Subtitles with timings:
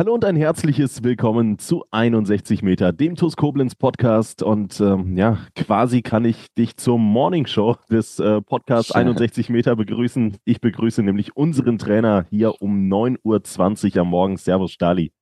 [0.00, 4.42] Hallo und ein herzliches Willkommen zu 61 Meter, dem TUS Koblenz Podcast.
[4.42, 9.76] Und ähm, ja, quasi kann ich dich zur Morning Show des äh, Podcasts 61 Meter
[9.76, 10.38] begrüßen.
[10.46, 14.38] Ich begrüße nämlich unseren Trainer hier um 9.20 Uhr am Morgen.
[14.38, 15.12] Servus, Stali.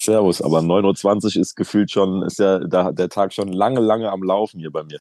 [0.00, 4.12] Servus, aber 9.20 Uhr ist gefühlt schon, ist ja der, der Tag schon lange, lange
[4.12, 5.00] am Laufen hier bei mir.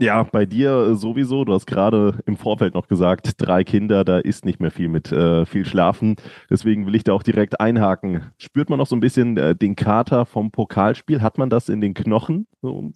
[0.00, 1.44] Ja, bei dir sowieso.
[1.44, 5.12] Du hast gerade im Vorfeld noch gesagt, drei Kinder, da ist nicht mehr viel mit
[5.12, 6.16] äh, viel Schlafen.
[6.48, 8.32] Deswegen will ich da auch direkt einhaken.
[8.38, 11.20] Spürt man noch so ein bisschen äh, den Kater vom Pokalspiel?
[11.20, 12.46] Hat man das in den Knochen?
[12.62, 12.92] So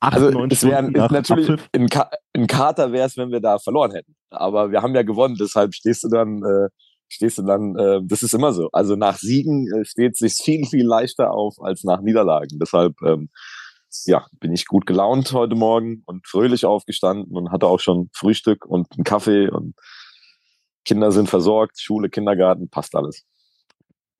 [0.00, 3.92] acht, also es wäre natürlich ein, Ka ein Kater wäre es, wenn wir da verloren
[3.92, 4.14] hätten.
[4.30, 6.68] Aber wir haben ja gewonnen, deshalb stehst du dann, äh,
[7.08, 7.76] stehst du dann.
[7.76, 8.68] Äh, das ist immer so.
[8.72, 12.58] Also nach Siegen äh, steht es sich viel viel leichter auf als nach Niederlagen.
[12.58, 13.28] Deshalb ähm,
[14.06, 18.66] ja, bin ich gut gelaunt heute Morgen und fröhlich aufgestanden und hatte auch schon Frühstück
[18.66, 19.74] und einen Kaffee und
[20.84, 23.24] Kinder sind versorgt, Schule, Kindergarten, passt alles.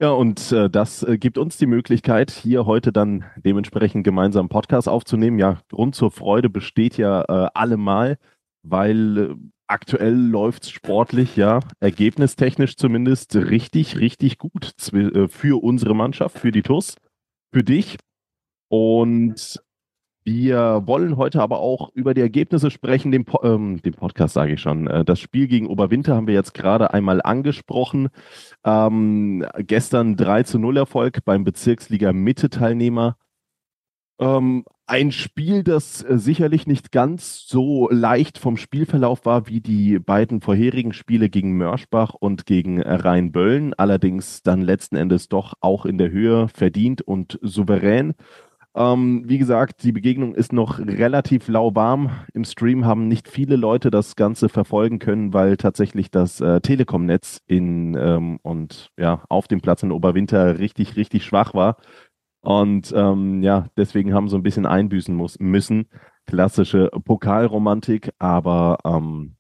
[0.01, 4.89] Ja, und äh, das äh, gibt uns die Möglichkeit, hier heute dann dementsprechend gemeinsam Podcast
[4.89, 5.39] aufzunehmen.
[5.39, 8.19] Ja, Grund zur Freude besteht ja äh, allemal,
[8.63, 9.35] weil äh,
[9.69, 16.51] aktuell läuft es sportlich, ja, ergebnistechnisch zumindest richtig, richtig gut äh, für unsere Mannschaft, für
[16.51, 16.97] die TUS,
[17.53, 17.97] für dich.
[18.69, 19.63] Und
[20.25, 24.55] wir wollen heute aber auch über die Ergebnisse sprechen, den, po ähm, den Podcast sage
[24.55, 24.87] ich schon.
[24.87, 28.09] Äh, das Spiel gegen Oberwinter haben wir jetzt gerade einmal angesprochen.
[28.65, 33.17] Ähm, gestern 3 zu 0 Erfolg beim Bezirksliga Mitte-Teilnehmer.
[34.19, 39.99] Ähm, ein Spiel, das äh, sicherlich nicht ganz so leicht vom Spielverlauf war wie die
[39.99, 43.75] beiden vorherigen Spiele gegen Mörschbach und gegen Rheinböllen.
[43.75, 48.15] Allerdings dann letzten Endes doch auch in der Höhe verdient und souverän.
[48.77, 52.11] Ähm, wie gesagt, die Begegnung ist noch relativ lauwarm.
[52.33, 57.41] Im Stream haben nicht viele Leute das Ganze verfolgen können, weil tatsächlich das äh, Telekom-Netz
[57.47, 61.77] in ähm, und ja auf dem Platz in Oberwinter richtig, richtig schwach war.
[62.41, 65.87] Und ähm, ja, deswegen haben so ein bisschen einbüßen muss, müssen.
[66.27, 69.37] Klassische Pokalromantik, aber ähm,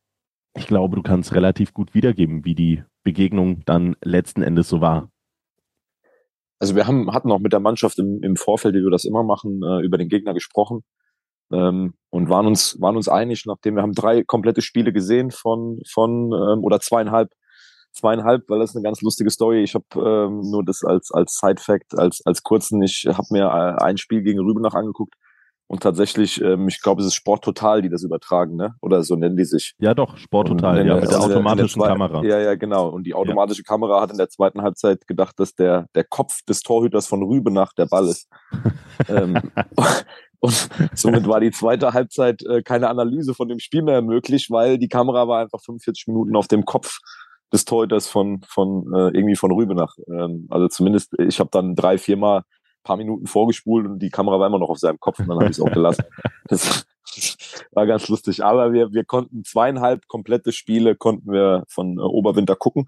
[0.56, 5.10] ich glaube, du kannst relativ gut wiedergeben, wie die Begegnung dann letzten Endes so war
[6.64, 9.22] also wir haben, hatten auch mit der Mannschaft im, im Vorfeld, wie wir das immer
[9.22, 10.82] machen, äh, über den Gegner gesprochen
[11.52, 15.80] ähm, und waren uns, waren uns einig, nachdem wir haben drei komplette Spiele gesehen von,
[15.92, 17.28] von ähm, oder zweieinhalb,
[17.92, 19.62] zweieinhalb, weil das ist eine ganz lustige Story.
[19.62, 23.84] Ich habe ähm, nur das als, als Side-Fact, als, als kurzen, ich habe mir äh,
[23.84, 25.14] ein Spiel gegen Rübenach angeguckt
[25.66, 28.74] und tatsächlich, ähm, ich glaube, es ist Sport Total, die das übertragen, ne?
[28.82, 29.74] Oder so nennen die sich.
[29.78, 32.22] Ja, doch, Sport Total, ja, mit der automatischen der Kamera.
[32.22, 32.88] Ja, ja, genau.
[32.88, 33.68] Und die automatische ja.
[33.68, 37.72] Kamera hat in der zweiten Halbzeit gedacht, dass der, der Kopf des Torhüters von Rübenach
[37.72, 38.28] der Ball ist.
[39.08, 39.38] ähm,
[40.40, 44.78] und somit war die zweite Halbzeit äh, keine Analyse von dem Spiel mehr möglich, weil
[44.78, 46.98] die Kamera war einfach 45 Minuten auf dem Kopf
[47.54, 49.96] des Torhüters von, von äh, irgendwie von Rübenach.
[50.08, 52.42] Ähm, also zumindest, ich habe dann drei, viermal
[52.84, 55.46] paar Minuten vorgespult und die Kamera war immer noch auf seinem Kopf und dann habe
[55.46, 56.04] ich es auch gelassen.
[56.46, 56.84] Das
[57.72, 58.44] war ganz lustig.
[58.44, 62.86] Aber wir, wir konnten zweieinhalb komplette Spiele konnten wir von äh, Oberwinter gucken.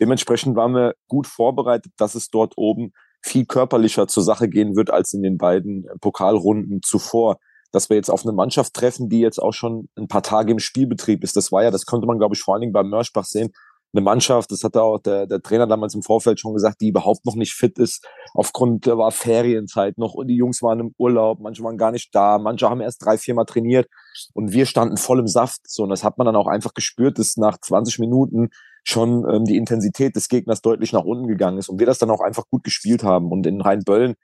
[0.00, 4.90] Dementsprechend waren wir gut vorbereitet, dass es dort oben viel körperlicher zur Sache gehen wird
[4.90, 7.38] als in den beiden Pokalrunden zuvor.
[7.72, 10.60] Dass wir jetzt auf eine Mannschaft treffen, die jetzt auch schon ein paar Tage im
[10.60, 11.36] Spielbetrieb ist.
[11.36, 13.52] Das war ja, das konnte man, glaube ich, vor allen Dingen beim Mörschbach sehen,
[13.94, 17.24] eine Mannschaft, das hat auch der, der Trainer damals im Vorfeld schon gesagt, die überhaupt
[17.24, 18.06] noch nicht fit ist.
[18.34, 22.38] Aufgrund war Ferienzeit noch und die Jungs waren im Urlaub, manche waren gar nicht da,
[22.38, 23.88] manche haben erst drei, vier Mal trainiert
[24.32, 25.60] und wir standen voll im Saft.
[25.68, 28.50] So, und das hat man dann auch einfach gespürt, dass nach 20 Minuten
[28.82, 32.10] schon ähm, die Intensität des Gegners deutlich nach unten gegangen ist und wir das dann
[32.10, 33.30] auch einfach gut gespielt haben.
[33.30, 34.14] Und in Rheinböllen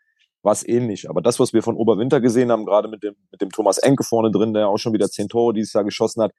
[0.43, 1.09] war es ähnlich.
[1.09, 4.05] Aber das, was wir von Oberwinter gesehen haben, gerade mit dem, mit dem Thomas Enke
[4.05, 6.33] vorne drin, der auch schon wieder zehn Tore dieses Jahr geschossen hat,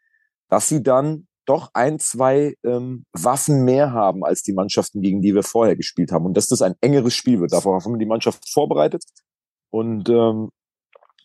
[0.49, 5.33] dass sie dann doch ein, zwei ähm, Waffen mehr haben als die Mannschaften, gegen die
[5.33, 6.25] wir vorher gespielt haben.
[6.25, 7.53] Und dass das ein engeres Spiel wird.
[7.53, 9.03] Darauf haben wir die Mannschaft vorbereitet
[9.69, 10.49] und ähm,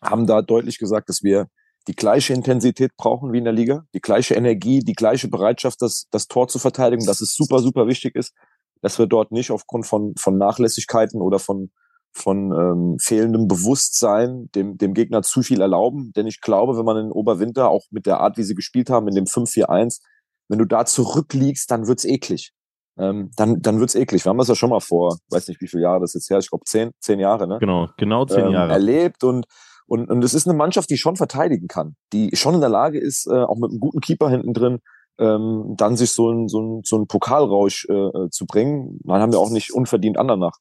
[0.02, 1.48] haben da deutlich gesagt, dass wir
[1.88, 6.06] die gleiche Intensität brauchen wie in der Liga, die gleiche Energie, die gleiche Bereitschaft, das,
[6.10, 8.34] das Tor zu verteidigen, dass es super, super wichtig ist,
[8.82, 11.70] dass wir dort nicht aufgrund von, von Nachlässigkeiten oder von,
[12.16, 16.12] von ähm, fehlendem Bewusstsein dem, dem Gegner zu viel erlauben.
[16.16, 19.06] Denn ich glaube, wenn man in Oberwinter auch mit der Art, wie sie gespielt haben,
[19.06, 20.00] in dem 5-4-1,
[20.48, 22.52] wenn du da zurückliegst, dann wird's eklig.
[22.98, 24.24] ähm, dann, dann wird's eklig.
[24.24, 26.38] Wir haben das ja schon mal vor, weiß nicht wie viele Jahre das jetzt her,
[26.38, 27.58] ich glaube zehn, zehn Jahre, ne?
[27.60, 28.72] Genau, genau zehn ähm, Jahre.
[28.72, 29.44] Erlebt und,
[29.86, 32.98] und, und es ist eine Mannschaft, die schon verteidigen kann, die schon in der Lage
[32.98, 34.78] ist, äh, auch mit einem guten Keeper hinten drin,
[35.18, 38.98] ähm, dann sich so ein, so ein, so ein Pokalrausch äh, äh zu bringen.
[39.04, 40.58] Dann haben wir auch nicht unverdient Andernach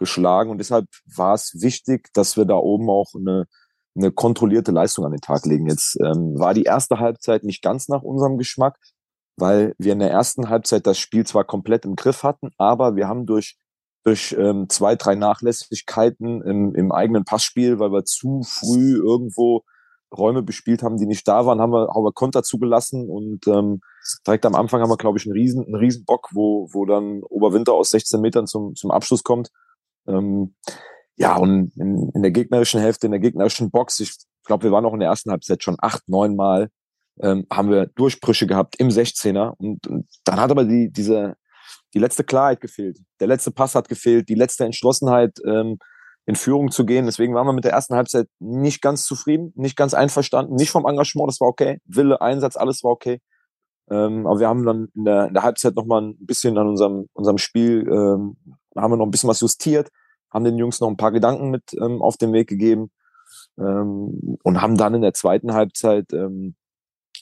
[0.00, 3.46] geschlagen und deshalb war es wichtig, dass wir da oben auch eine,
[3.94, 5.68] eine kontrollierte Leistung an den Tag legen.
[5.68, 8.76] Jetzt ähm, war die erste Halbzeit nicht ganz nach unserem Geschmack,
[9.36, 13.06] weil wir in der ersten Halbzeit das Spiel zwar komplett im Griff hatten, aber wir
[13.06, 13.56] haben durch
[14.02, 19.62] durch ähm, zwei, drei Nachlässigkeiten im, im eigenen Passspiel, weil wir zu früh irgendwo
[20.16, 23.80] Räume bespielt haben, die nicht da waren, haben wir, haben wir Konter zugelassen und ähm,
[24.26, 27.22] direkt am Anfang haben wir, glaube ich, einen riesen, einen riesen Bock, wo, wo dann
[27.22, 29.50] Oberwinter aus 16 Metern zum, zum Abschluss kommt.
[30.10, 30.54] Ähm,
[31.16, 34.84] ja, und in, in der gegnerischen Hälfte, in der gegnerischen Box, ich glaube, wir waren
[34.84, 36.70] auch in der ersten Halbzeit schon acht, neun Mal,
[37.20, 39.54] ähm, haben wir Durchbrüche gehabt im 16er.
[39.58, 41.36] Und, und dann hat aber die, diese,
[41.94, 42.98] die letzte Klarheit gefehlt.
[43.20, 45.78] Der letzte Pass hat gefehlt, die letzte Entschlossenheit, ähm,
[46.26, 47.06] in Führung zu gehen.
[47.06, 50.86] Deswegen waren wir mit der ersten Halbzeit nicht ganz zufrieden, nicht ganz einverstanden, nicht vom
[50.86, 51.80] Engagement, das war okay.
[51.84, 53.20] Wille, Einsatz, alles war okay.
[53.90, 56.68] Ähm, aber wir haben dann in der, in der Halbzeit noch mal ein bisschen an
[56.68, 58.36] unserem, unserem Spiel, ähm,
[58.76, 59.90] haben wir noch ein bisschen was justiert,
[60.30, 62.90] haben den Jungs noch ein paar Gedanken mit ähm, auf den Weg gegeben
[63.58, 66.56] ähm, und haben dann in der zweiten Halbzeit ähm,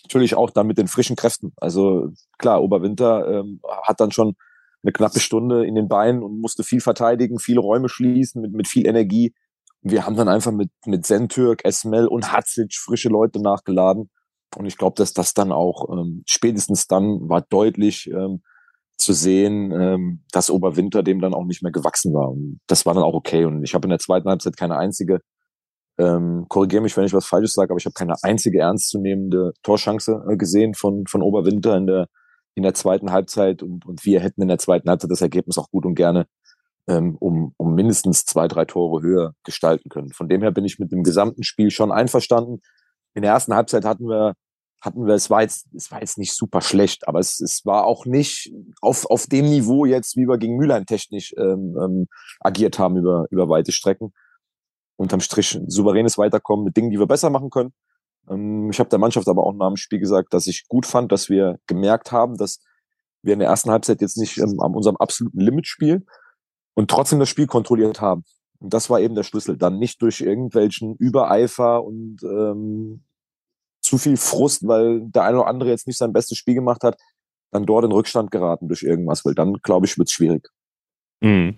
[0.04, 1.52] natürlich auch dann mit den frischen Kräften.
[1.56, 4.36] Also klar, Oberwinter ähm, hat dann schon
[4.82, 8.68] eine knappe Stunde in den Beinen und musste viel verteidigen, viele Räume schließen mit, mit
[8.68, 9.34] viel Energie.
[9.82, 14.10] Wir haben dann einfach mit, mit Sentürk, Esmel und Hatzic frische Leute nachgeladen.
[14.56, 18.42] Und ich glaube, dass das dann auch ähm, spätestens dann war deutlich ähm,
[18.98, 22.30] zu sehen, ähm, dass Oberwinter dem dann auch nicht mehr gewachsen war.
[22.30, 23.44] Und das war dann auch okay.
[23.44, 25.20] Und ich habe in der zweiten Halbzeit keine einzige,
[25.98, 30.24] ähm, korrigiere mich, wenn ich was Falsches sage, aber ich habe keine einzige ernstzunehmende Torschance
[30.28, 32.08] äh, gesehen von, von Oberwinter in der,
[32.54, 33.62] in der zweiten Halbzeit.
[33.62, 36.26] Und, und wir hätten in der zweiten Halbzeit das Ergebnis auch gut und gerne
[36.88, 40.12] ähm, um, um mindestens zwei, drei Tore höher gestalten können.
[40.12, 42.60] Von dem her bin ich mit dem gesamten Spiel schon einverstanden.
[43.14, 44.34] In der ersten Halbzeit hatten wir
[44.80, 47.84] hatten wir, es war jetzt, es war jetzt nicht super schlecht, aber es, es war
[47.84, 52.06] auch nicht auf, auf dem Niveau jetzt, wie wir gegen Mülheim technisch ähm, ähm,
[52.40, 54.12] agiert haben über, über weite Strecken.
[54.96, 57.72] Unterm Strich souveränes Weiterkommen mit Dingen, die wir besser machen können.
[58.30, 61.10] Ähm, ich habe der Mannschaft aber auch nach dem Spiel gesagt, dass ich gut fand,
[61.12, 62.60] dass wir gemerkt haben, dass
[63.22, 66.06] wir in der ersten Halbzeit jetzt nicht ähm, an unserem absoluten Limit spielen
[66.74, 68.24] und trotzdem das Spiel kontrolliert haben.
[68.60, 69.56] Und das war eben der Schlüssel.
[69.56, 73.04] Dann nicht durch irgendwelchen Übereifer und ähm,
[73.88, 76.98] zu viel Frust, weil der eine oder andere jetzt nicht sein bestes Spiel gemacht hat,
[77.50, 80.48] dann dort in Rückstand geraten durch irgendwas, weil dann, glaube ich, wird es schwierig.
[81.20, 81.56] Mhm.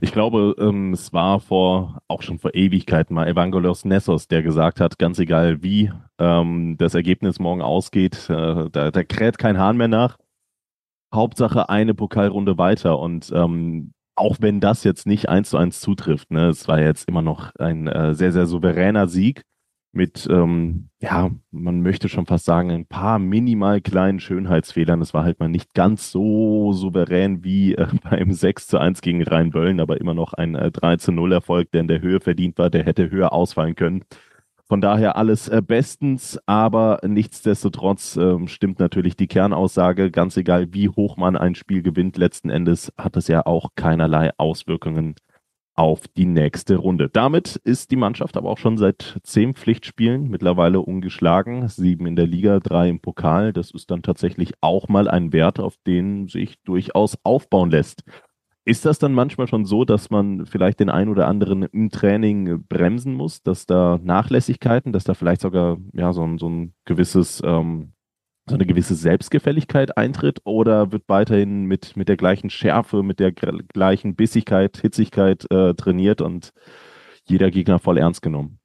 [0.00, 4.80] Ich glaube, ähm, es war vor auch schon vor Ewigkeiten mal Evangelos Nessos, der gesagt
[4.80, 9.76] hat, ganz egal wie ähm, das Ergebnis morgen ausgeht, äh, da, da kräht kein Hahn
[9.76, 10.18] mehr nach.
[11.14, 16.30] Hauptsache eine Pokalrunde weiter und ähm, auch wenn das jetzt nicht eins zu eins zutrifft,
[16.32, 19.42] ne, es war jetzt immer noch ein äh, sehr, sehr souveräner Sieg
[19.92, 25.00] mit, ähm, ja, man möchte schon fast sagen, ein paar minimal kleinen Schönheitsfehlern.
[25.00, 29.22] Das war halt mal nicht ganz so souverän wie äh, beim 6 zu 1 gegen
[29.22, 32.58] Rhein-Böllen, aber immer noch ein äh, 3 zu 0 Erfolg, der in der Höhe verdient
[32.58, 34.04] war, der hätte höher ausfallen können.
[34.64, 40.88] Von daher alles äh, bestens, aber nichtsdestotrotz ähm, stimmt natürlich die Kernaussage, ganz egal wie
[40.88, 45.16] hoch man ein Spiel gewinnt, letzten Endes hat es ja auch keinerlei Auswirkungen
[45.74, 47.08] auf die nächste Runde.
[47.08, 51.68] Damit ist die Mannschaft aber auch schon seit zehn Pflichtspielen mittlerweile ungeschlagen.
[51.68, 53.52] Sieben in der Liga, drei im Pokal.
[53.52, 58.04] Das ist dann tatsächlich auch mal ein Wert, auf den sich durchaus aufbauen lässt.
[58.64, 62.64] Ist das dann manchmal schon so, dass man vielleicht den einen oder anderen im Training
[62.68, 67.42] bremsen muss, dass da Nachlässigkeiten, dass da vielleicht sogar ja so ein, so ein gewisses
[67.44, 67.92] ähm,
[68.48, 73.32] so eine gewisse Selbstgefälligkeit eintritt oder wird weiterhin mit, mit der gleichen Schärfe, mit der
[73.32, 76.52] gleichen Bissigkeit, Hitzigkeit äh, trainiert und
[77.24, 78.58] jeder Gegner voll ernst genommen?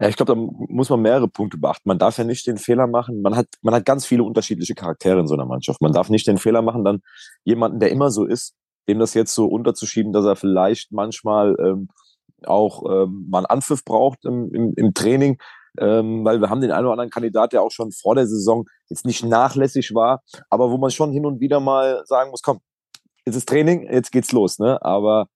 [0.00, 1.88] Ja, ich glaube, da muss man mehrere Punkte beachten.
[1.88, 3.20] Man darf ja nicht den Fehler machen.
[3.20, 5.82] Man hat, man hat ganz viele unterschiedliche Charaktere in so einer Mannschaft.
[5.82, 7.02] Man darf nicht den Fehler machen, dann
[7.44, 8.54] jemanden, der immer so ist,
[8.88, 11.88] dem das jetzt so unterzuschieben, dass er vielleicht manchmal ähm,
[12.46, 15.38] auch ähm, mal einen Anpfiff braucht im, im, im Training,
[15.78, 18.66] ähm, weil wir haben den einen oder anderen Kandidat, der auch schon vor der Saison
[18.88, 22.60] jetzt nicht nachlässig war, aber wo man schon hin und wieder mal sagen muss, komm,
[23.24, 24.82] jetzt ist Training, jetzt geht's los, ne?
[24.82, 25.28] Aber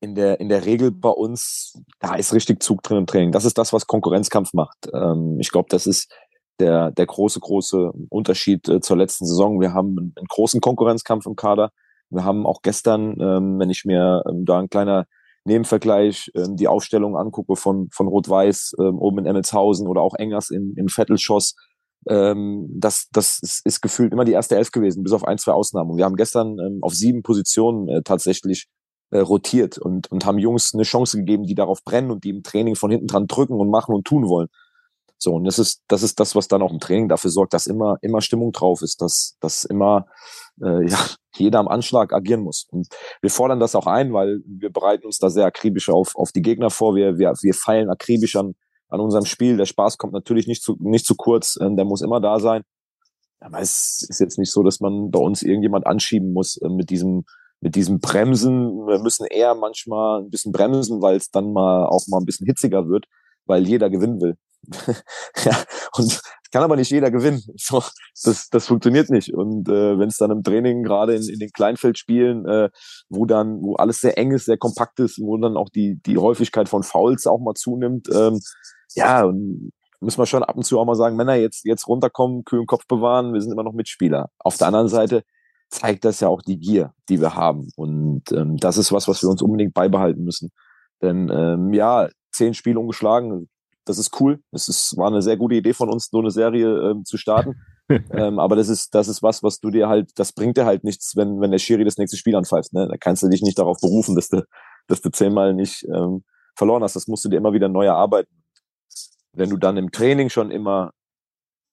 [0.00, 3.32] in der, in der Regel bei uns, da ist richtig Zug drin im Training.
[3.32, 4.88] Das ist das, was Konkurrenzkampf macht.
[4.92, 6.12] Ähm, ich glaube, das ist
[6.60, 9.60] der, der große, große Unterschied äh, zur letzten Saison.
[9.60, 11.72] Wir haben einen, großen Konkurrenzkampf im Kader.
[12.10, 15.06] Wir haben auch gestern, ähm, wenn ich mir ähm, da ein kleiner
[15.48, 20.50] Nebenvergleich ähm, die Aufstellung angucke von, von Rot-Weiß ähm, oben in Emmelshausen oder auch Engers
[20.50, 21.56] in, in Vettelschoss,
[22.08, 25.52] ähm, das, das ist, ist gefühlt immer die erste Elf gewesen, bis auf ein, zwei
[25.52, 25.90] Ausnahmen.
[25.90, 28.66] Und wir haben gestern ähm, auf sieben Positionen äh, tatsächlich
[29.10, 32.42] äh, rotiert und, und haben Jungs eine Chance gegeben, die darauf brennen und die im
[32.42, 34.48] Training von hinten dran drücken und machen und tun wollen.
[35.18, 37.66] So, und das ist, das ist das, was dann auch im Training dafür sorgt, dass
[37.66, 40.06] immer, immer Stimmung drauf ist, dass, dass immer
[40.62, 40.98] äh, ja,
[41.36, 42.66] jeder am Anschlag agieren muss.
[42.70, 42.88] Und
[43.20, 46.42] wir fordern das auch ein, weil wir bereiten uns da sehr akribisch auf, auf die
[46.42, 46.94] Gegner vor.
[46.94, 48.54] Wir, wir, wir feilen akribisch an,
[48.88, 49.56] an unserem Spiel.
[49.56, 52.62] Der Spaß kommt natürlich nicht zu, nicht zu kurz, äh, der muss immer da sein.
[53.40, 56.90] Aber es ist jetzt nicht so, dass man bei uns irgendjemand anschieben muss äh, mit
[56.90, 57.24] diesem
[57.60, 58.86] mit diesem Bremsen.
[58.86, 62.46] Wir müssen eher manchmal ein bisschen bremsen, weil es dann mal auch mal ein bisschen
[62.46, 63.06] hitziger wird,
[63.46, 64.36] weil jeder gewinnen will.
[65.44, 65.64] ja,
[65.96, 67.42] und kann aber nicht jeder gewinnen.
[67.56, 67.82] So,
[68.24, 69.34] das, das funktioniert nicht.
[69.34, 72.70] Und äh, wenn es dann im Training, gerade in, in den Kleinfeldspielen, äh,
[73.08, 76.18] wo dann, wo alles sehr eng ist, sehr kompakt ist, wo dann auch die, die
[76.18, 78.40] Häufigkeit von Fouls auch mal zunimmt, ähm,
[78.94, 82.44] ja, und müssen wir schon ab und zu auch mal sagen, Männer, jetzt, jetzt runterkommen,
[82.44, 84.30] kühlen Kopf bewahren, wir sind immer noch Mitspieler.
[84.38, 85.24] Auf der anderen Seite
[85.70, 87.68] zeigt das ja auch die Gier, die wir haben.
[87.76, 90.50] Und ähm, das ist was, was wir uns unbedingt beibehalten müssen.
[91.02, 93.48] Denn ähm, ja, zehn Spiele ungeschlagen,
[93.88, 94.40] das ist cool.
[94.52, 97.56] Es ist, war eine sehr gute Idee von uns, so eine Serie ähm, zu starten.
[97.88, 100.84] ähm, aber das ist, das ist was, was du dir halt, das bringt dir halt
[100.84, 102.72] nichts, wenn, wenn der Schiri das nächste Spiel anpfeift.
[102.72, 102.86] Ne?
[102.88, 104.42] Da kannst du dich nicht darauf berufen, dass du,
[104.86, 106.96] dass du zehnmal nicht ähm, verloren hast.
[106.96, 108.42] Das musst du dir immer wieder neu erarbeiten.
[109.32, 110.92] Wenn du dann im Training schon immer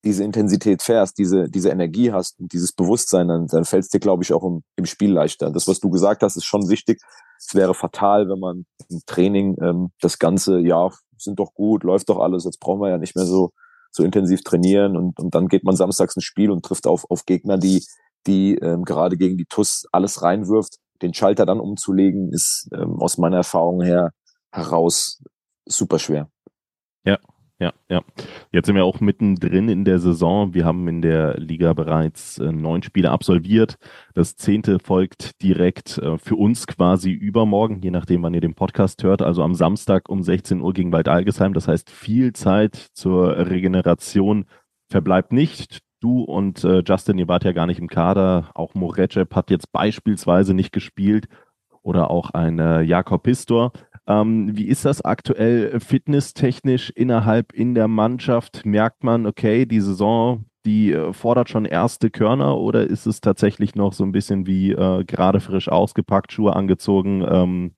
[0.05, 3.99] diese Intensität fährst, diese, diese Energie hast und dieses Bewusstsein, dann, dann fällt es dir,
[3.99, 5.51] glaube ich, auch im, im Spiel leichter.
[5.51, 7.01] Das, was du gesagt hast, ist schon wichtig.
[7.39, 12.09] Es wäre fatal, wenn man im Training ähm, das Ganze, ja, sind doch gut, läuft
[12.09, 13.51] doch alles, jetzt brauchen wir ja nicht mehr so,
[13.91, 17.25] so intensiv trainieren und, und dann geht man samstags ins Spiel und trifft auf, auf
[17.25, 17.83] Gegner, die,
[18.27, 20.77] die ähm, gerade gegen die TUS alles reinwirft.
[21.01, 24.11] Den Schalter dann umzulegen, ist ähm, aus meiner Erfahrung her
[24.51, 25.21] heraus
[25.65, 26.29] super schwer.
[27.03, 27.19] Ja,
[27.59, 28.01] ja, ja.
[28.51, 30.53] Jetzt sind wir auch mittendrin in der Saison.
[30.53, 33.75] Wir haben in der Liga bereits äh, neun Spiele absolviert.
[34.13, 39.03] Das zehnte folgt direkt äh, für uns quasi übermorgen, je nachdem, wann ihr den Podcast
[39.03, 39.21] hört.
[39.21, 41.53] Also am Samstag um 16 Uhr gegen Wald Algesheim.
[41.53, 44.45] Das heißt, viel Zeit zur Regeneration
[44.89, 45.79] verbleibt nicht.
[46.01, 48.51] Du und äh, Justin, ihr wart ja gar nicht im Kader.
[48.53, 51.27] Auch Morecep hat jetzt beispielsweise nicht gespielt
[51.81, 53.71] oder auch ein äh, Jakob Pistor.
[54.07, 58.65] Ähm, wie ist das aktuell fitnesstechnisch innerhalb in der Mannschaft?
[58.65, 63.75] Merkt man, okay, die Saison, die äh, fordert schon erste Körner oder ist es tatsächlich
[63.75, 67.75] noch so ein bisschen wie äh, gerade frisch ausgepackt, Schuhe angezogen ähm,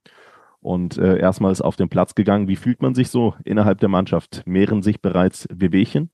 [0.60, 2.50] und äh, erstmals auf den Platz gegangen?
[2.50, 4.44] Wie fühlt man sich so innerhalb der Mannschaft?
[4.46, 6.12] Mehren sich bereits Wehwehchen?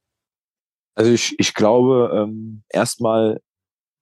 [0.96, 3.42] Also ich, ich glaube, ähm, erstmal,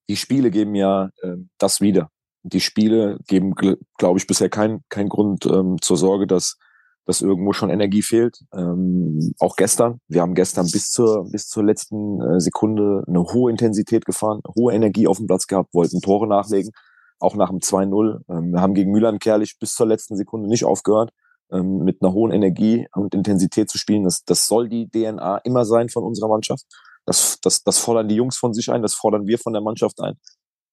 [0.10, 2.10] die Spiele geben ja äh, das wieder
[2.44, 3.54] die Spiele geben,
[3.98, 6.58] glaube ich, bisher keinen kein Grund ähm, zur Sorge, dass,
[7.06, 8.40] dass irgendwo schon Energie fehlt.
[8.54, 10.00] Ähm, auch gestern.
[10.08, 14.74] Wir haben gestern bis zur, bis zur letzten äh, Sekunde eine hohe Intensität gefahren, hohe
[14.74, 16.72] Energie auf dem Platz gehabt, wollten Tore nachlegen,
[17.20, 18.22] auch nach dem 2-0.
[18.30, 21.12] Ähm, wir haben gegen Müller Kerlich bis zur letzten Sekunde nicht aufgehört,
[21.52, 24.04] ähm, mit einer hohen Energie und Intensität zu spielen.
[24.04, 26.66] Das, das soll die DNA immer sein von unserer Mannschaft.
[27.06, 30.00] Das, das, das fordern die Jungs von sich ein, das fordern wir von der Mannschaft
[30.02, 30.18] ein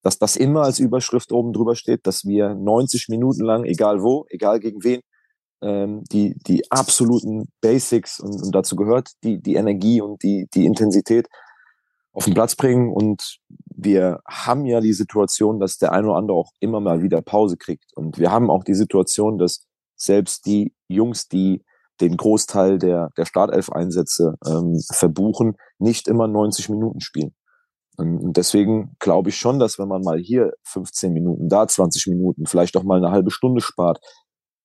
[0.02, 4.26] dass das immer als Überschrift oben drüber steht, dass wir 90 Minuten lang, egal wo,
[4.28, 5.00] egal gegen wen,
[5.60, 10.66] ähm, die, die absoluten Basics und, und dazu gehört die, die Energie und die, die
[10.66, 11.28] Intensität
[12.12, 12.92] auf den Platz bringen.
[12.92, 13.38] Und
[13.74, 17.56] wir haben ja die Situation, dass der eine oder andere auch immer mal wieder Pause
[17.56, 17.96] kriegt.
[17.96, 21.64] Und wir haben auch die Situation, dass selbst die Jungs, die
[22.00, 27.34] den Großteil der, der Startelf-Einsätze ähm, verbuchen, nicht immer 90 Minuten spielen.
[27.98, 32.46] Und deswegen glaube ich schon, dass wenn man mal hier 15 Minuten, da 20 Minuten,
[32.46, 33.98] vielleicht auch mal eine halbe Stunde spart,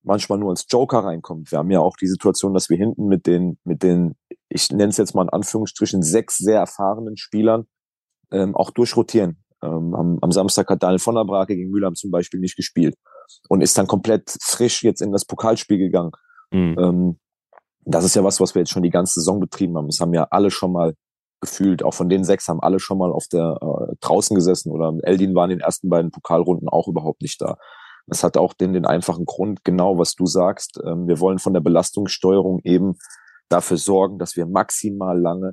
[0.04, 1.52] manchmal nur als Joker reinkommt.
[1.52, 4.16] Wir haben ja auch die Situation, dass wir hinten mit den, mit den,
[4.50, 7.66] ich nenne es jetzt mal in Anführungsstrichen, sechs sehr erfahrenen Spielern
[8.32, 9.44] ähm, auch durchrotieren.
[9.64, 12.96] Ähm, am, am Samstag hat Daniel von der Brake gegen Mühlheim zum Beispiel nicht gespielt
[13.50, 16.12] und ist dann komplett frisch jetzt in das Pokalspiel gegangen.
[16.52, 16.76] Mhm.
[16.78, 17.20] Ähm,
[17.86, 19.88] das ist ja was, was wir jetzt schon die ganze Saison betrieben haben.
[19.88, 20.94] Es haben ja alle schon mal
[21.44, 24.94] gefühlt, auch von den sechs haben alle schon mal auf der äh, draußen gesessen oder
[25.04, 27.58] Eldin war in den ersten beiden Pokalrunden auch überhaupt nicht da.
[28.08, 30.80] Das hat auch den, den einfachen Grund, genau was du sagst.
[30.86, 32.96] Ähm, wir wollen von der Belastungssteuerung eben
[33.50, 35.52] dafür sorgen, dass wir maximal lange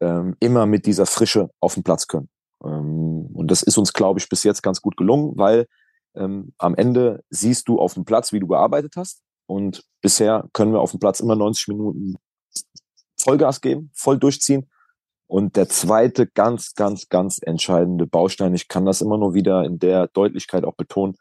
[0.00, 2.28] ähm, immer mit dieser Frische auf den Platz können.
[2.62, 5.66] Ähm, und das ist uns, glaube ich, bis jetzt ganz gut gelungen, weil
[6.14, 9.22] ähm, am Ende siehst du auf dem Platz, wie du gearbeitet hast.
[9.46, 12.16] Und bisher können wir auf dem Platz immer 90 Minuten
[13.18, 14.68] Vollgas geben, voll durchziehen
[15.32, 19.78] und der zweite ganz, ganz, ganz entscheidende Baustein, ich kann das immer nur wieder in
[19.78, 21.16] der Deutlichkeit auch betonen,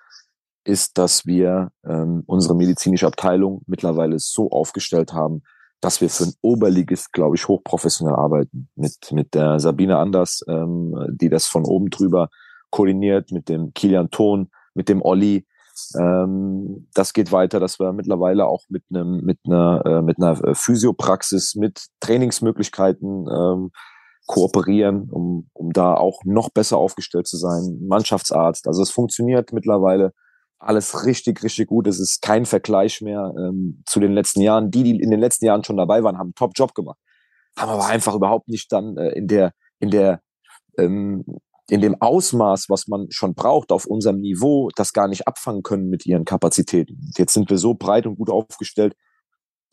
[0.66, 5.44] ist, dass wir ähm, unsere medizinische Abteilung mittlerweile so aufgestellt haben,
[5.80, 8.68] dass wir für ein Oberligist, glaube ich, hochprofessionell arbeiten.
[8.76, 12.28] Mit, mit der Sabine Anders, ähm, die das von oben drüber
[12.70, 15.48] koordiniert, mit dem Kilian Ton, mit dem Olli.
[15.98, 20.54] Ähm, das geht weiter, dass wir mittlerweile auch mit einem, mit einer, äh, mit einer
[20.54, 23.72] Physiopraxis, mit Trainingsmöglichkeiten ähm,
[24.28, 27.80] kooperieren, um, um da auch noch besser aufgestellt zu sein.
[27.82, 28.68] Mannschaftsarzt.
[28.68, 30.14] Also es funktioniert mittlerweile
[30.62, 31.88] alles richtig, richtig gut.
[31.88, 34.70] Es ist kein Vergleich mehr ähm, zu den letzten Jahren.
[34.72, 37.00] Die, die in den letzten Jahren schon dabei waren, haben einen Top-Job gemacht.
[37.58, 40.22] Haben aber einfach überhaupt nicht dann äh, in der, in der,
[40.78, 41.26] ähm,
[41.68, 45.90] in dem Ausmaß, was man schon braucht, auf unserem Niveau, das gar nicht abfangen können
[45.90, 47.12] mit ihren Kapazitäten.
[47.18, 48.96] Jetzt sind wir so breit und gut aufgestellt,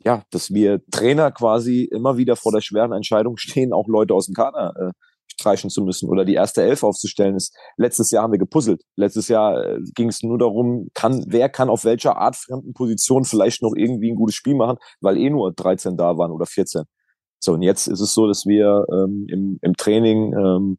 [0.04, 4.26] ja, dass wir Trainer quasi immer wieder vor der schweren Entscheidung stehen, auch Leute aus
[4.26, 4.92] dem Kader äh,
[5.26, 7.54] streichen zu müssen oder die erste Elf aufzustellen ist.
[7.76, 8.82] Letztes Jahr haben wir gepuzzelt.
[8.96, 13.24] Letztes Jahr äh, ging es nur darum, kann, wer kann auf welcher Art fremden Position
[13.24, 16.84] vielleicht noch irgendwie ein gutes Spiel machen, weil eh nur 13 da waren oder 14.
[17.40, 20.78] So, und jetzt ist es so, dass wir ähm, im, im Training ähm,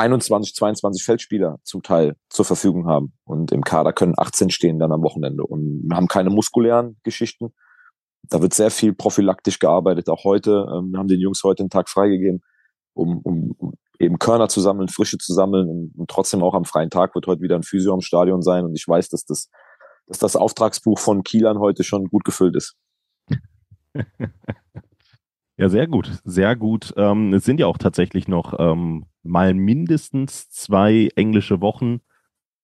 [0.00, 3.12] 21, 22 Feldspieler zum Teil zur Verfügung haben.
[3.24, 5.44] Und im Kader können 18 stehen dann am Wochenende.
[5.44, 7.52] Und haben keine muskulären Geschichten.
[8.22, 10.66] Da wird sehr viel prophylaktisch gearbeitet, auch heute.
[10.72, 12.42] Ähm, wir haben den Jungs heute einen Tag freigegeben,
[12.94, 15.68] um, um, um eben Körner zu sammeln, Frische zu sammeln.
[15.68, 18.64] Und, und, trotzdem auch am freien Tag wird heute wieder ein Physio am Stadion sein.
[18.64, 19.50] Und ich weiß, dass das,
[20.06, 22.76] dass das Auftragsbuch von Kielern heute schon gut gefüllt ist.
[25.60, 26.94] Ja, sehr gut, sehr gut.
[26.96, 32.00] Ähm, es sind ja auch tatsächlich noch ähm, mal mindestens zwei englische Wochen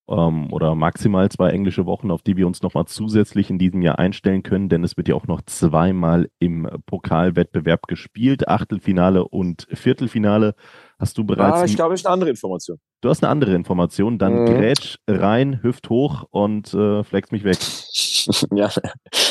[0.09, 3.99] ähm, oder maximal zwei englische Wochen, auf die wir uns nochmal zusätzlich in diesem Jahr
[3.99, 10.55] einstellen können, denn es wird ja auch noch zweimal im Pokalwettbewerb gespielt, Achtelfinale und Viertelfinale.
[10.99, 11.59] Hast du bereits.
[11.59, 12.79] Ah, ich glaube, ich eine andere Information.
[13.03, 14.47] Du hast eine andere Information, dann mhm.
[14.47, 17.59] grätsch rein, hüft hoch und äh, flex mich weg.
[18.53, 18.71] ja,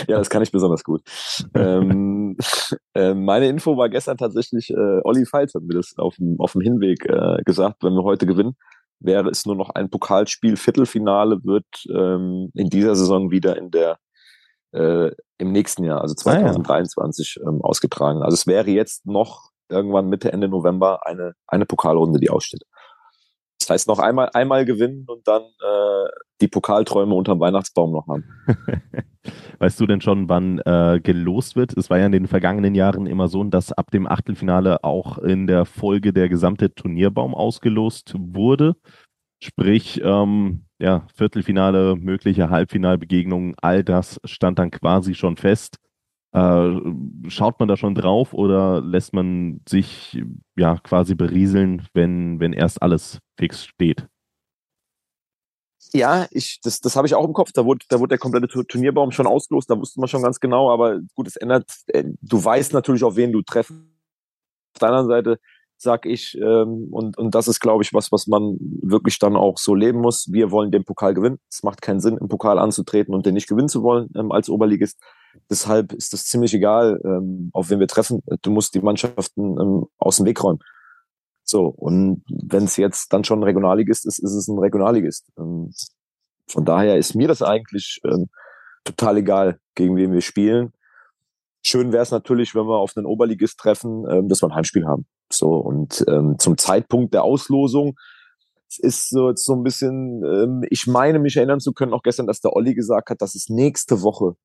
[0.07, 1.01] ja, das kann ich besonders gut.
[1.55, 2.37] ähm,
[2.93, 6.53] äh, meine Info war gestern tatsächlich, äh, Olli Feitz hat mir das auf dem, auf
[6.53, 8.55] dem Hinweg äh, gesagt, wenn wir heute gewinnen,
[8.99, 10.57] wäre es nur noch ein Pokalspiel.
[10.57, 13.97] Viertelfinale wird ähm, in dieser Saison wieder in der
[14.71, 17.49] äh, im nächsten Jahr, also 2023, ah, ja.
[17.49, 18.21] ähm, ausgetragen.
[18.23, 22.63] Also es wäre jetzt noch irgendwann Mitte, Ende November eine, eine Pokalrunde, die aussteht.
[23.65, 28.23] Das heißt, noch einmal, einmal gewinnen und dann äh, die Pokalträume unterm Weihnachtsbaum noch haben.
[29.57, 31.75] Weißt du denn schon, wann äh, gelost wird?
[31.75, 35.47] Es war ja in den vergangenen Jahren immer so, dass ab dem Achtelfinale auch in
[35.47, 38.75] der Folge der gesamte Turnierbaum ausgelost wurde.
[39.41, 45.77] Sprich, ähm, ja, Viertelfinale, mögliche Halbfinalbegegnungen, all das stand dann quasi schon fest.
[46.35, 50.21] Äh, schaut man da schon drauf oder lässt man sich
[50.57, 54.05] ja quasi berieseln, wenn, wenn erst alles fix steht?
[55.93, 57.53] Ja, ich, das, das habe ich auch im Kopf.
[57.53, 60.69] Da wurde, da wurde der komplette Turnierbaum schon ausgelost, da wusste man schon ganz genau,
[60.69, 63.95] aber gut, es ändert, äh, du weißt natürlich, auf wen du treffen.
[64.73, 65.39] Auf der anderen Seite
[65.85, 69.57] sag ich, ähm, und, und das ist, glaube ich, was, was man wirklich dann auch
[69.57, 70.29] so leben muss.
[70.31, 71.39] Wir wollen den Pokal gewinnen.
[71.49, 74.49] Es macht keinen Sinn, im Pokal anzutreten und den nicht gewinnen zu wollen ähm, als
[74.49, 74.99] Oberligist.
[75.49, 78.21] Deshalb ist es ziemlich egal, ähm, auf wen wir treffen.
[78.41, 80.59] Du musst die Mannschaften ähm, aus dem Weg räumen.
[81.43, 85.31] So, und wenn es jetzt dann schon ein Regionalligist ist, ist es ein Regionalligist.
[85.37, 85.71] Ähm,
[86.49, 88.27] von daher ist mir das eigentlich ähm,
[88.83, 90.73] total egal, gegen wen wir spielen.
[91.63, 94.85] Schön wäre es natürlich, wenn wir auf einen Oberligist treffen, ähm, dass wir ein Heimspiel
[94.85, 95.05] haben.
[95.31, 97.97] So, und ähm, zum Zeitpunkt der Auslosung
[98.79, 102.41] ist so, so ein bisschen, ähm, ich meine, mich erinnern zu können, auch gestern, dass
[102.41, 104.35] der Olli gesagt hat, dass es nächste Woche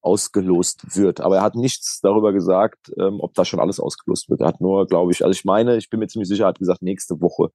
[0.00, 1.20] ausgelost wird.
[1.20, 4.40] Aber er hat nichts darüber gesagt, ähm, ob da schon alles ausgelost wird.
[4.40, 6.58] Er hat nur, glaube ich, also ich meine, ich bin mir ziemlich sicher, er hat
[6.58, 7.50] gesagt, nächste Woche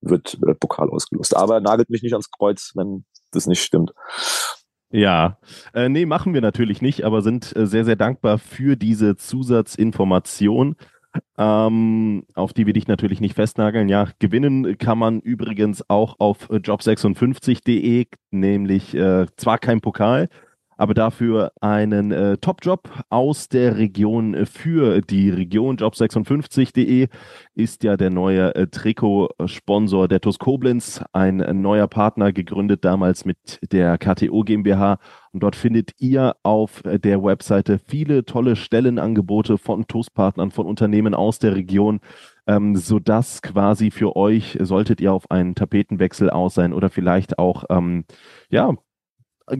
[0.00, 1.36] wird äh, Pokal ausgelost.
[1.36, 3.92] Aber nagelt mich nicht ans Kreuz, wenn das nicht stimmt.
[4.92, 5.38] Ja,
[5.72, 10.76] äh, nee, machen wir natürlich nicht, aber sind äh, sehr, sehr dankbar für diese Zusatzinformation
[11.38, 13.88] ähm, auf die wir dich natürlich nicht festnageln.
[13.88, 20.28] Ja, gewinnen kann man übrigens auch auf job56.de, nämlich äh, zwar kein Pokal,
[20.80, 25.76] aber dafür einen äh, Top-Job aus der Region für die Region.
[25.76, 27.08] Job56.de
[27.54, 33.26] ist ja der neue äh, Trikotsponsor der TuS Koblenz, ein äh, neuer Partner, gegründet damals
[33.26, 34.98] mit der KTO GmbH.
[35.32, 41.12] Und dort findet ihr auf äh, der Webseite viele tolle Stellenangebote von TuS-Partnern, von Unternehmen
[41.12, 42.00] aus der Region,
[42.46, 47.64] ähm, sodass quasi für euch, solltet ihr auf einen Tapetenwechsel aus sein oder vielleicht auch,
[47.68, 48.06] ähm,
[48.48, 48.72] ja,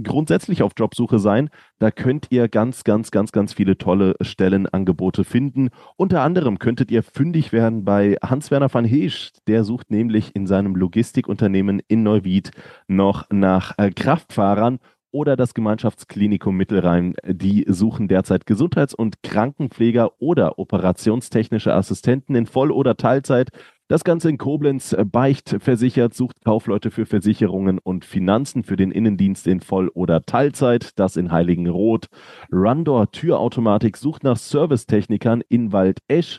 [0.03, 1.51] grundsätzlich auf Jobsuche sein.
[1.79, 5.71] Da könnt ihr ganz, ganz, ganz, ganz viele tolle Stellenangebote finden.
[5.97, 9.33] Unter anderem könntet ihr fündig werden bei Hans-Werner van Heesch.
[9.47, 12.51] Der sucht nämlich in seinem Logistikunternehmen in Neuwied
[12.89, 14.79] noch nach äh, Kraftfahrern
[15.13, 17.15] oder das Gemeinschaftsklinikum Mittelrhein.
[17.27, 23.51] Die suchen derzeit Gesundheits- und Krankenpfleger oder operationstechnische Assistenten in Voll- oder Teilzeit.
[23.91, 29.49] Das Ganze in Koblenz beicht versichert, sucht Kaufleute für Versicherungen und Finanzen für den Innendienst
[29.49, 30.97] in Voll- oder Teilzeit.
[30.97, 32.07] Das in Heiligenroth.
[32.53, 36.39] Rundor Türautomatik sucht nach Servicetechnikern in Waldesch.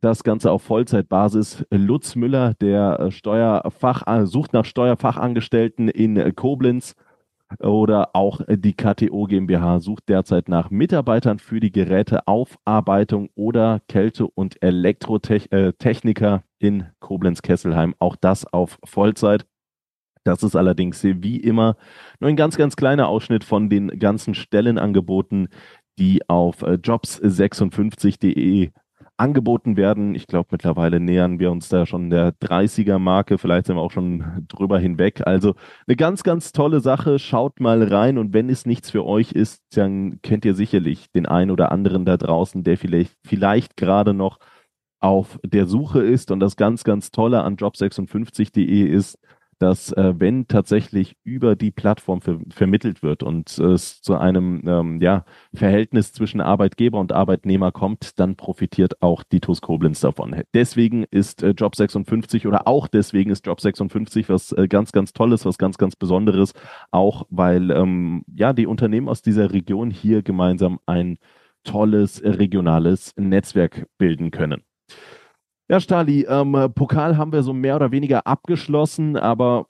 [0.00, 1.64] Das Ganze auf Vollzeitbasis.
[1.70, 6.96] Lutz Müller, der Steuerfach, äh, sucht nach Steuerfachangestellten in Koblenz.
[7.60, 14.60] Oder auch die KTO GmbH sucht derzeit nach Mitarbeitern für die Geräteaufarbeitung oder Kälte- und
[14.60, 17.94] Elektrotechniker in Koblenz-Kesselheim.
[17.98, 19.46] Auch das auf Vollzeit.
[20.24, 21.76] Das ist allerdings wie immer
[22.20, 25.48] nur ein ganz, ganz kleiner Ausschnitt von den ganzen Stellenangeboten,
[25.98, 28.70] die auf jobs56.de
[29.16, 30.14] angeboten werden.
[30.14, 33.38] Ich glaube, mittlerweile nähern wir uns da schon der 30er-Marke.
[33.38, 35.22] Vielleicht sind wir auch schon drüber hinweg.
[35.26, 35.54] Also
[35.86, 37.18] eine ganz, ganz tolle Sache.
[37.18, 41.26] Schaut mal rein und wenn es nichts für euch ist, dann kennt ihr sicherlich den
[41.26, 44.38] einen oder anderen da draußen, der vielleicht, vielleicht gerade noch
[45.02, 46.30] auf der Suche ist.
[46.30, 49.18] Und das ganz, ganz Tolle an job56.de ist,
[49.62, 55.00] dass äh, wenn tatsächlich über die Plattform ver vermittelt wird und es zu einem ähm,
[55.00, 60.42] ja, Verhältnis zwischen Arbeitgeber und Arbeitnehmer kommt, dann profitiert auch die TUS Koblenz davon.
[60.52, 65.12] Deswegen ist äh, Job 56 oder auch deswegen ist Job 56 was äh, ganz, ganz
[65.12, 66.54] Tolles, was ganz, ganz Besonderes,
[66.90, 71.18] auch weil ähm, ja die Unternehmen aus dieser Region hier gemeinsam ein
[71.62, 74.64] tolles regionales Netzwerk bilden können.
[75.68, 79.66] Ja, Stali, ähm, Pokal haben wir so mehr oder weniger abgeschlossen, aber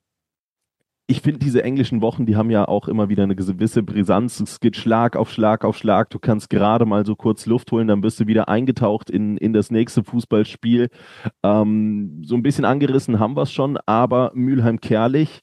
[1.12, 4.40] ich finde diese englischen Wochen, die haben ja auch immer wieder eine gewisse Brisanz.
[4.40, 6.08] Es geht Schlag auf Schlag auf Schlag.
[6.10, 9.52] Du kannst gerade mal so kurz Luft holen, dann bist du wieder eingetaucht in, in
[9.52, 10.88] das nächste Fußballspiel.
[11.42, 15.40] Ähm, so ein bisschen angerissen haben wir es schon, aber Mülheim-Kerlich,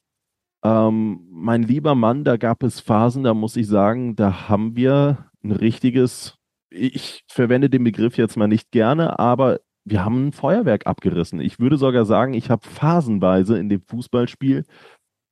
[0.63, 5.29] ähm, mein lieber Mann, da gab es Phasen, da muss ich sagen, da haben wir
[5.43, 6.37] ein richtiges,
[6.69, 9.59] ich verwende den Begriff jetzt mal nicht gerne, aber
[9.89, 11.39] wir haben ein Feuerwerk abgerissen.
[11.39, 14.65] Ich würde sogar sagen, ich habe phasenweise in dem Fußballspiel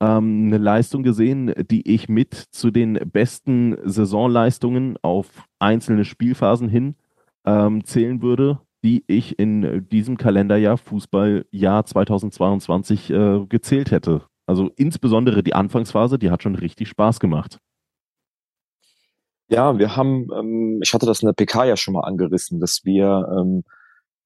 [0.00, 6.94] ähm, eine Leistung gesehen, die ich mit zu den besten Saisonleistungen auf einzelne Spielphasen hin
[7.44, 14.22] ähm, zählen würde, die ich in diesem Kalenderjahr Fußballjahr 2022 äh, gezählt hätte.
[14.46, 17.58] Also insbesondere die Anfangsphase, die hat schon richtig Spaß gemacht.
[19.50, 22.84] Ja, wir haben, ähm, ich hatte das in der PK ja schon mal angerissen, dass
[22.84, 23.64] wir ähm,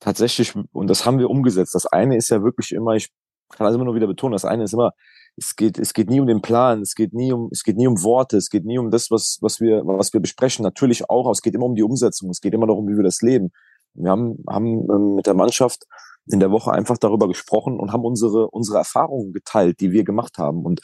[0.02, 1.74] tatsächlich, und das haben wir umgesetzt.
[1.74, 3.10] Das eine ist ja wirklich immer, ich
[3.50, 4.92] kann das immer nur wieder betonen, das eine ist immer,
[5.36, 7.86] es geht, es geht nie um den Plan, es geht nie um, es geht nie
[7.86, 10.62] um Worte, es geht nie um das, was, was wir, was wir besprechen.
[10.62, 13.22] Natürlich auch, es geht immer um die Umsetzung, es geht immer darum, wie wir das
[13.22, 13.50] leben.
[13.94, 15.84] Wir haben, haben ähm, mit der Mannschaft
[16.26, 20.38] in der Woche einfach darüber gesprochen und haben unsere, unsere Erfahrungen geteilt, die wir gemacht
[20.38, 20.64] haben.
[20.64, 20.80] Und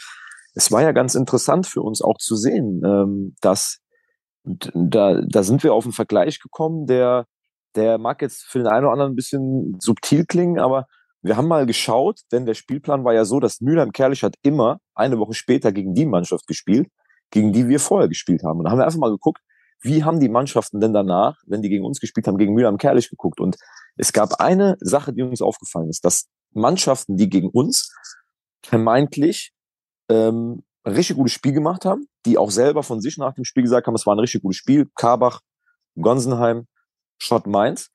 [0.54, 3.80] es war ja ganz interessant für uns auch zu sehen, ähm, dass
[4.44, 7.26] da, da sind wir auf einen Vergleich gekommen, der,
[7.74, 10.86] der mag jetzt für den einen oder anderen ein bisschen subtil klingen, aber
[11.22, 15.18] wir haben mal geschaut, denn der Spielplan war ja so, dass Mülheim-Kerlich hat immer eine
[15.18, 16.88] Woche später gegen die Mannschaft gespielt,
[17.30, 18.58] gegen die wir vorher gespielt haben.
[18.58, 19.42] Und da haben wir einfach mal geguckt,
[19.82, 23.40] wie haben die Mannschaften denn danach, wenn die gegen uns gespielt haben, gegen Mülheim-Kerlich geguckt.
[23.40, 23.56] Und
[23.96, 27.92] es gab eine Sache, die uns aufgefallen ist, dass Mannschaften, die gegen uns
[28.62, 29.52] vermeintlich
[30.08, 33.62] ähm, ein richtig gutes Spiel gemacht haben, die auch selber von sich nach dem Spiel
[33.62, 35.40] gesagt haben, es war ein richtig gutes Spiel, Karbach,
[35.96, 36.66] Gonsenheim,
[37.18, 37.90] Schott Mainz,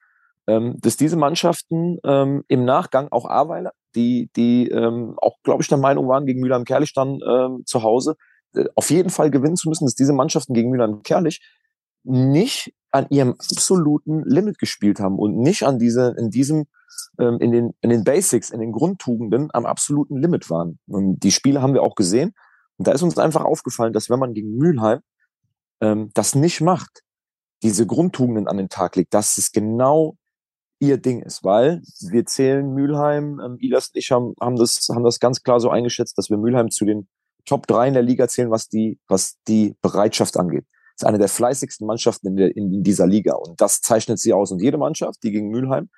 [0.47, 5.69] ähm, dass diese Mannschaften ähm, im Nachgang auch Aweiler, die, die ähm, auch, glaube ich,
[5.69, 8.15] der Meinung waren, gegen Mülheim-Kerlich dann ähm, zu Hause
[8.55, 11.41] äh, auf jeden Fall gewinnen zu müssen, dass diese Mannschaften gegen Mülheim-Kerlich
[12.03, 16.65] nicht an ihrem absoluten Limit gespielt haben und nicht an diese, in diesem,
[17.19, 20.79] ähm, in den, in den Basics, in den Grundtugenden am absoluten Limit waren.
[20.88, 22.33] Und die Spiele haben wir auch gesehen.
[22.77, 24.99] Und da ist uns einfach aufgefallen, dass wenn man gegen Mülheim
[25.81, 27.03] ähm, das nicht macht,
[27.63, 30.17] diese Grundtugenden an den Tag legt, dass es genau
[30.80, 35.04] ihr Ding ist, weil wir zählen Mülheim, ähm, Ilas und ich haben, haben, das, haben
[35.04, 37.08] das ganz klar so eingeschätzt, dass wir Mülheim zu den
[37.45, 40.65] Top 3 in der Liga zählen, was die, was die Bereitschaft angeht.
[40.95, 44.19] Das ist eine der fleißigsten Mannschaften in, der, in, in dieser Liga und das zeichnet
[44.19, 44.52] sie aus.
[44.52, 45.89] Und jede Mannschaft, die gegen Mülheim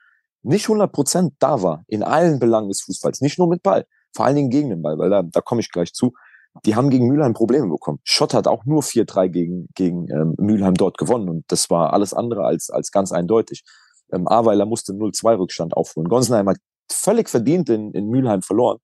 [0.43, 4.25] nicht 100 Prozent da war, in allen Belangen des Fußballs, nicht nur mit Ball, vor
[4.25, 6.13] allen Dingen gegen den Ball, weil da, da komme ich gleich zu,
[6.63, 7.99] die haben gegen Mülheim Probleme bekommen.
[8.03, 12.13] Schott hat auch nur 4-3 gegen, gegen ähm, Mülheim dort gewonnen und das war alles
[12.13, 13.63] andere als, als ganz eindeutig.
[14.11, 16.07] Ähm, Aweiler musste 0-2 Rückstand aufholen.
[16.07, 16.57] Gonsenheim hat
[16.91, 18.79] völlig verdient in, in Mülheim verloren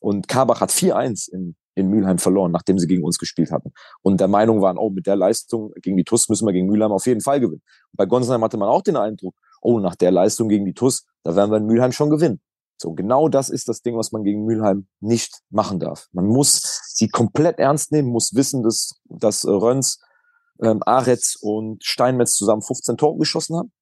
[0.00, 3.72] und Karbach hat 4-1 in, in Mülheim verloren, nachdem sie gegen uns gespielt hatten.
[4.02, 6.92] Und der Meinung waren, oh, mit der Leistung gegen die TUS müssen wir gegen Mülheim
[6.92, 7.62] auf jeden Fall gewinnen.
[7.92, 11.04] Und bei Gonsenheim hatte man auch den Eindruck, oh, nach der Leistung gegen die TUS,
[11.22, 12.40] da werden wir in Mülheim schon gewinnen.
[12.80, 16.08] So, genau das ist das Ding, was man gegen Mülheim nicht machen darf.
[16.12, 20.00] Man muss sie komplett ernst nehmen, muss wissen, dass, dass äh, Röns,
[20.62, 23.72] ähm, Aretz und Steinmetz zusammen 15 Tore geschossen haben,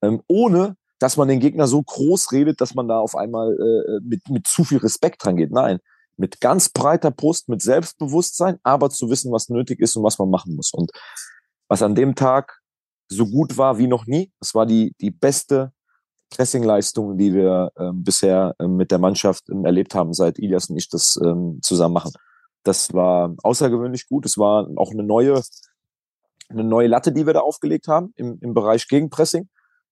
[0.00, 4.00] ähm, ohne dass man den Gegner so groß redet, dass man da auf einmal äh,
[4.02, 5.50] mit, mit zu viel Respekt dran geht.
[5.50, 5.78] Nein,
[6.16, 10.30] mit ganz breiter Brust, mit Selbstbewusstsein, aber zu wissen, was nötig ist und was man
[10.30, 10.72] machen muss.
[10.72, 10.92] Und
[11.68, 12.60] was an dem Tag
[13.08, 15.72] so gut war wie noch nie, das war die, die beste
[16.30, 20.76] Pressingleistung, die wir ähm, bisher ähm, mit der Mannschaft ähm, erlebt haben, seit Ilias und
[20.76, 22.12] ich das ähm, zusammen machen.
[22.62, 24.26] Das war außergewöhnlich gut.
[24.26, 25.40] Es war auch eine neue,
[26.48, 29.48] eine neue Latte, die wir da aufgelegt haben im, im Bereich Gegenpressing,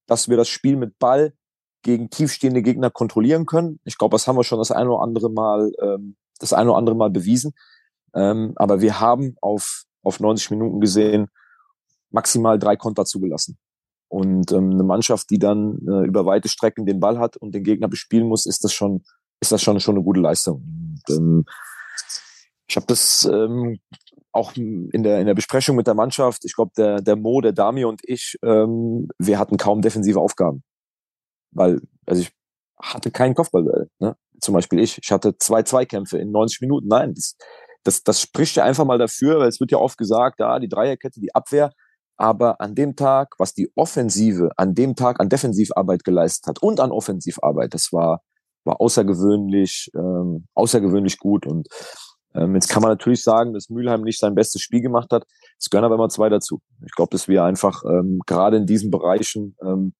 [0.07, 1.33] dass wir das Spiel mit Ball
[1.83, 3.79] gegen tiefstehende Gegner kontrollieren können.
[3.85, 6.79] Ich glaube, das haben wir schon das eine oder andere Mal, ähm, das eine oder
[6.79, 7.53] andere Mal bewiesen.
[8.13, 11.27] Ähm, aber wir haben auf, auf 90 Minuten gesehen
[12.09, 13.57] maximal drei Konter zugelassen.
[14.07, 17.63] Und ähm, eine Mannschaft, die dann äh, über weite Strecken den Ball hat und den
[17.63, 19.03] Gegner bespielen muss, ist das schon,
[19.41, 20.63] ist das schon, schon eine gute Leistung.
[21.07, 21.45] Und, ähm,
[22.67, 23.79] ich habe das ähm,
[24.31, 27.53] auch in der, in der Besprechung mit der Mannschaft, ich glaube, der, der Mo, der
[27.53, 30.63] Dami und ich, ähm, wir hatten kaum defensive Aufgaben.
[31.51, 32.31] Weil, also ich
[32.81, 33.87] hatte keinen Kopfball.
[33.99, 34.15] Ne?
[34.41, 34.97] Zum Beispiel ich.
[35.01, 36.87] Ich hatte zwei Zweikämpfe in 90 Minuten.
[36.87, 37.37] Nein, das,
[37.83, 40.67] das, das spricht ja einfach mal dafür, weil es wird ja oft gesagt, da die
[40.67, 41.71] Dreierkette, die Abwehr,
[42.17, 46.79] aber an dem Tag, was die Offensive an dem Tag an Defensivarbeit geleistet hat und
[46.79, 48.21] an Offensivarbeit, das war,
[48.63, 51.45] war außergewöhnlich, ähm, außergewöhnlich gut.
[51.45, 51.67] Und
[52.33, 55.25] ähm, jetzt kann man natürlich sagen, dass Mülheim nicht sein bestes Spiel gemacht hat.
[55.59, 56.61] Es gehören aber immer zwei dazu.
[56.85, 59.93] Ich glaube, dass wir einfach ähm, gerade in diesen Bereichen ähm,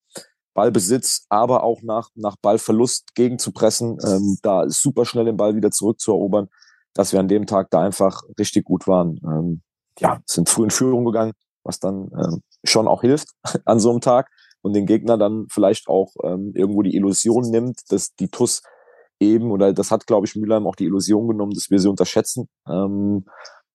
[0.53, 6.47] Ballbesitz, aber auch nach, nach Ballverlust gegenzupressen, ähm, da super schnell den Ball wieder zurückzuerobern,
[6.93, 9.19] dass wir an dem Tag da einfach richtig gut waren.
[9.23, 9.61] Ähm,
[9.99, 11.33] ja, sind früh in Führung gegangen,
[11.65, 13.29] was dann ähm, schon auch hilft
[13.65, 14.29] an so einem Tag
[14.61, 18.61] und den Gegner dann vielleicht auch ähm, irgendwo die Illusion nimmt, dass die TUS
[19.19, 22.47] eben, oder das hat, glaube ich, Mülheim auch die Illusion genommen, dass wir sie unterschätzen.
[22.67, 23.25] Ähm,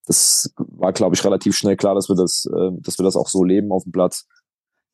[0.06, 3.28] das war, glaube ich, relativ schnell klar, dass wir das, äh, dass wir das auch
[3.28, 4.26] so leben auf dem Platz.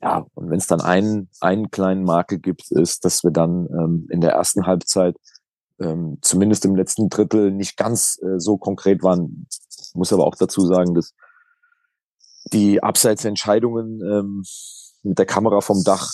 [0.03, 4.07] Ja, und wenn es dann einen, einen kleinen Makel gibt, ist, dass wir dann ähm,
[4.11, 5.17] in der ersten Halbzeit
[5.81, 9.47] ähm, zumindest im letzten Drittel nicht ganz äh, so konkret waren.
[9.51, 11.15] Ich muss aber auch dazu sagen, dass
[12.53, 14.45] die Abseitsentscheidungen ähm,
[15.03, 16.11] mit der Kamera vom Dach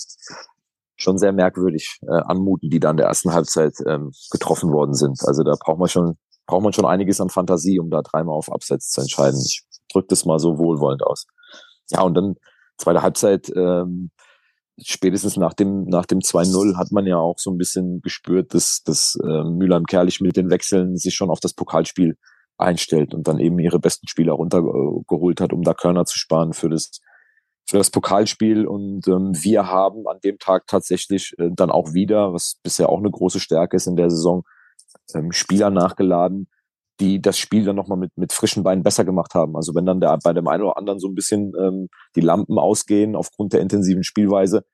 [0.97, 5.19] schon sehr merkwürdig äh, anmuten, die da in der ersten Halbzeit ähm, getroffen worden sind.
[5.27, 6.17] Also da braucht man schon
[6.47, 9.41] braucht man schon einiges an Fantasie, um da dreimal auf Abseits zu entscheiden.
[9.41, 11.27] Ich drücke das mal so wohlwollend aus.
[11.91, 12.37] Ja, und dann
[12.79, 14.11] zweite Halbzeit, ähm,
[14.79, 18.83] spätestens nach dem, nach dem 2-0 hat man ja auch so ein bisschen gespürt, dass,
[18.85, 22.17] dass äh, Mülheim-Kerlich mit den Wechseln sich schon auf das Pokalspiel
[22.63, 26.69] einstellt und dann eben ihre besten Spieler runtergeholt hat, um da Körner zu sparen für
[26.69, 27.01] das,
[27.69, 28.67] für das Pokalspiel.
[28.67, 32.99] Und ähm, wir haben an dem Tag tatsächlich äh, dann auch wieder, was bisher auch
[32.99, 34.45] eine große Stärke ist in der Saison,
[35.15, 36.49] ähm, Spieler nachgeladen,
[37.01, 39.57] die das Spiel dann nochmal mit, mit frischen Beinen besser gemacht haben.
[39.57, 42.59] Also wenn dann der, bei dem einen oder anderen so ein bisschen ähm, die Lampen
[42.59, 44.65] ausgehen aufgrund der intensiven Spielweise,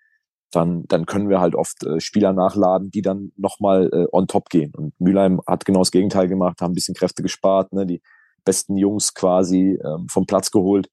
[0.50, 4.48] dann, dann können wir halt oft äh, Spieler nachladen, die dann nochmal äh, on top
[4.48, 4.72] gehen.
[4.74, 8.00] Und Mülheim hat genau das Gegenteil gemacht, haben ein bisschen Kräfte gespart, ne, die
[8.44, 10.88] besten Jungs quasi ähm, vom Platz geholt.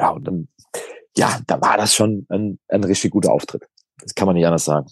[0.00, 0.48] Ja, und dann,
[1.16, 3.68] ja, da war das schon ein, ein richtig guter Auftritt.
[4.00, 4.86] Das kann man nicht anders sagen.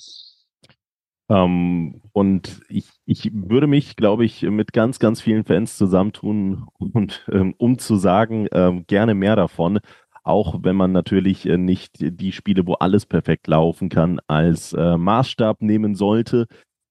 [1.28, 7.26] Ähm, und ich, ich würde mich, glaube ich, mit ganz, ganz vielen Fans zusammentun und
[7.32, 9.80] ähm, um zu sagen, ähm, gerne mehr davon
[10.26, 14.96] auch wenn man natürlich äh, nicht die Spiele, wo alles perfekt laufen kann, als äh,
[14.96, 16.46] Maßstab nehmen sollte.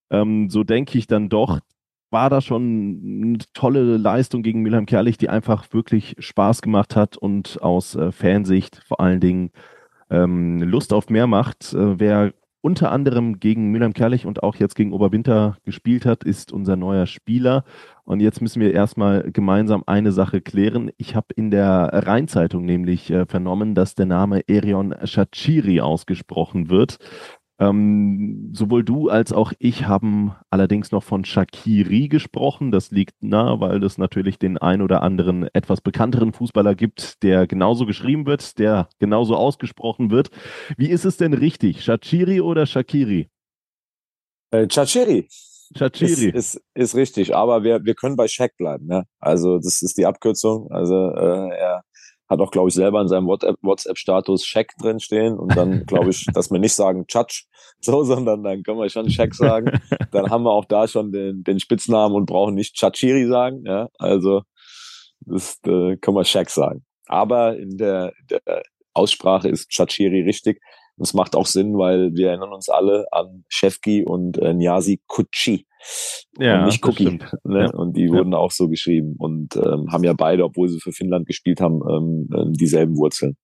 [0.09, 1.59] Ähm, so denke ich dann doch,
[2.11, 7.17] war da schon eine tolle Leistung gegen Milheim Kerlich, die einfach wirklich Spaß gemacht hat
[7.17, 9.51] und aus äh, Fansicht vor allen Dingen
[10.09, 11.73] ähm, Lust auf mehr macht.
[11.73, 12.33] Äh, wer
[12.65, 17.05] unter anderem gegen Mülheim Kerlich und auch jetzt gegen Oberwinter gespielt hat, ist unser neuer
[17.05, 17.63] Spieler.
[18.05, 20.89] Und jetzt müssen wir erstmal gemeinsam eine Sache klären.
[20.97, 26.97] Ich habe in der Rheinzeitung nämlich äh, vernommen, dass der Name Erion Shachiri ausgesprochen wird.
[27.57, 32.71] Ähm, sowohl du als auch ich haben allerdings noch von Shakiri gesprochen.
[32.71, 37.47] Das liegt nahe, weil es natürlich den ein oder anderen etwas bekannteren Fußballer gibt, der
[37.47, 40.31] genauso geschrieben wird, der genauso ausgesprochen wird.
[40.77, 41.83] Wie ist es denn richtig?
[41.83, 43.29] Shachiri oder Shakiri?
[44.51, 45.29] Äh, Chachiri.
[45.73, 46.29] Chachiri.
[46.29, 48.85] Ist, ist, ist richtig, aber wir, wir können bei Shaq bleiben.
[48.85, 49.05] Ne?
[49.19, 50.69] Also das ist die Abkürzung.
[50.71, 51.83] Also äh, er
[52.27, 56.25] hat auch, glaube ich, selber in seinem WhatsApp-Status Check drin stehen und dann, glaube ich,
[56.33, 57.45] dass wir nicht sagen Chatsch,
[57.79, 59.79] so, sondern dann können wir schon Check sagen.
[60.11, 63.63] Dann haben wir auch da schon den, den Spitznamen und brauchen nicht Chachiri sagen.
[63.65, 64.43] Ja, also
[65.19, 66.85] das äh, können wir Check sagen.
[67.05, 70.61] Aber in der, der Aussprache ist Chachiri richtig.
[70.97, 75.01] Und es macht auch Sinn, weil wir erinnern uns alle an Shefki und äh, Nyasi
[75.07, 75.67] Kutschi.
[76.37, 77.19] Ja, und nicht Cookie.
[77.43, 77.61] Ne?
[77.61, 77.69] Ja.
[77.71, 81.27] Und die wurden auch so geschrieben und ähm, haben ja beide, obwohl sie für Finnland
[81.27, 83.37] gespielt haben, ähm, ähm dieselben Wurzeln.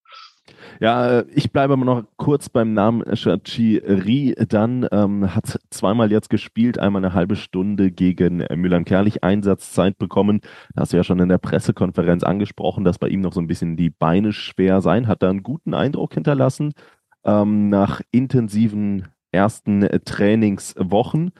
[0.80, 4.34] Ja, äh, ich bleibe aber noch kurz beim Namen Shachiri.
[4.48, 10.40] Dann ähm, hat zweimal jetzt gespielt, einmal eine halbe Stunde gegen Müller-Kerlich Einsatzzeit bekommen.
[10.74, 13.46] Da hast du ja schon in der Pressekonferenz angesprochen, dass bei ihm noch so ein
[13.46, 15.06] bisschen die Beine schwer seien.
[15.06, 16.72] Hat da einen guten Eindruck hinterlassen
[17.24, 21.32] ähm, nach intensiven ersten Trainingswochen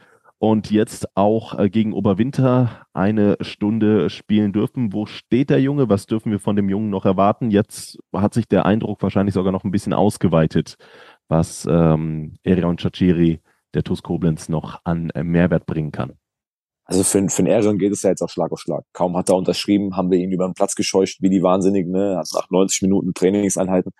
[0.42, 4.92] und jetzt auch äh, gegen Oberwinter eine Stunde spielen dürfen.
[4.92, 5.88] Wo steht der Junge?
[5.88, 7.52] Was dürfen wir von dem Jungen noch erwarten?
[7.52, 10.78] Jetzt hat sich der Eindruck wahrscheinlich sogar noch ein bisschen ausgeweitet,
[11.28, 13.40] was ähm, Erion Chachiri,
[13.72, 16.14] der TuS Koblenz, noch an äh, Mehrwert bringen kann.
[16.86, 18.82] Also für, für den Erion geht es ja jetzt auch Schlag auf Schlag.
[18.92, 21.92] Kaum hat er unterschrieben, haben wir ihn über den Platz gescheucht, wie die Wahnsinnigen.
[21.92, 22.16] Ne?
[22.16, 23.92] Hat nach 90 Minuten Trainingseinheiten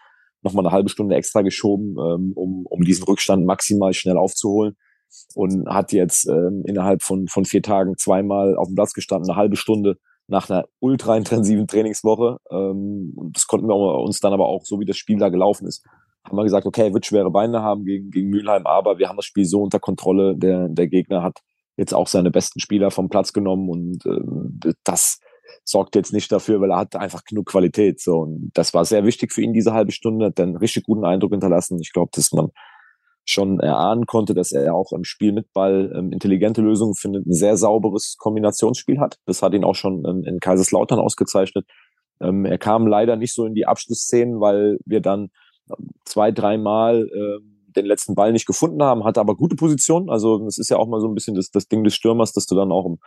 [0.43, 4.75] nochmal eine halbe Stunde extra geschoben, ähm, um, um diesen Rückstand maximal schnell aufzuholen
[5.35, 9.39] und hat jetzt ähm, innerhalb von, von vier Tagen zweimal auf dem Platz gestanden, eine
[9.39, 9.97] halbe Stunde
[10.27, 12.39] nach einer ultra intensiven Trainingswoche.
[12.51, 15.67] Ähm, und das konnten wir uns dann aber auch, so wie das Spiel da gelaufen
[15.67, 15.85] ist,
[16.25, 19.17] haben wir gesagt, okay, er wird schwere Beine haben gegen, gegen Mülheim, aber wir haben
[19.17, 20.37] das Spiel so unter Kontrolle.
[20.37, 21.41] Der, der Gegner hat
[21.77, 25.19] jetzt auch seine besten Spieler vom Platz genommen und ähm, das
[25.65, 28.01] sorgt jetzt nicht dafür, weil er hat einfach genug Qualität.
[28.01, 31.05] So, und das war sehr wichtig für ihn, diese halbe Stunde, hat einen richtig guten
[31.05, 31.79] Eindruck hinterlassen.
[31.81, 32.49] Ich glaube, dass man
[33.25, 37.33] schon erahnen konnte, dass er auch im Spiel mit Ball ähm, intelligente Lösungen findet, ein
[37.33, 39.19] sehr sauberes Kombinationsspiel hat.
[39.27, 41.67] Das hat ihn auch schon ähm, in Kaiserslautern ausgezeichnet.
[42.21, 45.31] Ähm, er kam leider nicht so in die Abschlussszenen, weil wir dann
[45.71, 47.39] ähm, zwei, dreimal äh,
[47.77, 50.11] den letzten Ball nicht gefunden haben, hatte aber gute Position.
[50.11, 52.47] Also es ist ja auch mal so ein bisschen das, das Ding des Stürmers, dass
[52.47, 52.99] du dann auch im,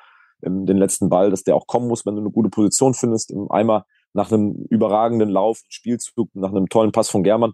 [0.41, 3.34] im, den letzten Ball, dass der auch kommen muss, wenn du eine gute Position findest.
[3.49, 7.54] Einmal nach einem überragenden Lauf, Spielzug, nach einem tollen Pass von Germann,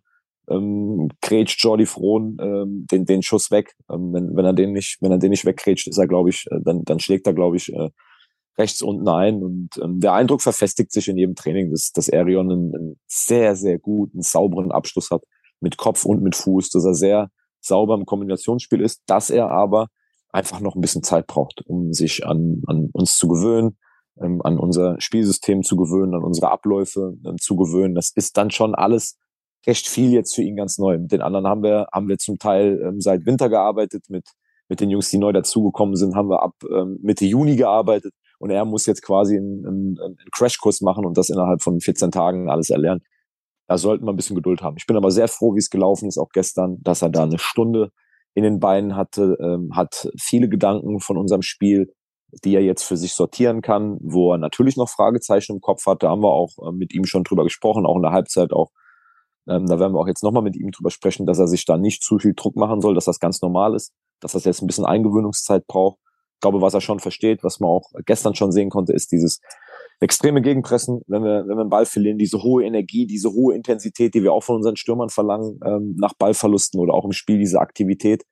[0.52, 3.76] ähm, grätscht Jordi Frohn ähm, den, den Schuss weg.
[3.90, 6.46] Ähm, wenn, wenn er den nicht, wenn er den nicht weggrätscht, ist er, glaube ich,
[6.52, 7.90] äh, dann, dann schlägt er, glaube ich, äh,
[8.58, 9.44] rechts unten ein.
[9.44, 13.56] Und ähm, der Eindruck verfestigt sich in jedem Training, dass, dass Arion einen, einen sehr,
[13.56, 15.24] sehr guten, sauberen Abschluss hat,
[15.60, 17.30] mit Kopf und mit Fuß, dass er sehr
[17.62, 19.88] sauber im Kombinationsspiel ist, dass er aber
[20.30, 23.78] einfach noch ein bisschen Zeit braucht, um sich an, an uns zu gewöhnen,
[24.22, 27.96] ähm, an unser Spielsystem zu gewöhnen, an unsere Abläufe ähm, zu gewöhnen.
[27.96, 29.18] Das ist dann schon alles
[29.68, 30.98] recht viel jetzt für ihn ganz neu.
[30.98, 34.30] Mit den anderen haben wir, haben wir zum Teil ähm, seit Winter gearbeitet, mit,
[34.70, 38.50] mit den Jungs, die neu dazugekommen sind, haben wir ab ähm, Mitte Juni gearbeitet und
[38.50, 42.50] er muss jetzt quasi einen, einen, einen Crashkurs machen und das innerhalb von 14 Tagen
[42.50, 43.02] alles erlernen.
[43.68, 44.76] Da sollten wir ein bisschen Geduld haben.
[44.78, 47.40] Ich bin aber sehr froh, wie es gelaufen ist, auch gestern, dass er da eine
[47.40, 47.92] Stunde
[48.34, 51.94] in den Beinen hatte, ähm, hat viele Gedanken von unserem Spiel,
[52.44, 56.02] die er jetzt für sich sortieren kann, wo er natürlich noch Fragezeichen im Kopf hat.
[56.02, 58.72] Da haben wir auch äh, mit ihm schon drüber gesprochen, auch in der Halbzeit auch
[59.48, 61.78] ähm, da werden wir auch jetzt nochmal mit ihm drüber sprechen, dass er sich da
[61.78, 64.68] nicht zu viel Druck machen soll, dass das ganz normal ist, dass das jetzt ein
[64.68, 66.00] bisschen Eingewöhnungszeit braucht.
[66.36, 69.42] Ich glaube, was er schon versteht, was man auch gestern schon sehen konnte, ist dieses
[70.00, 74.16] extreme Gegenpressen, wenn wir, wenn wir einen Ball verlieren, diese hohe Energie, diese hohe Intensität,
[74.16, 77.60] die wir auch von unseren Stürmern verlangen, ähm, nach Ballverlusten oder auch im Spiel, diese
[77.60, 78.24] Aktivität.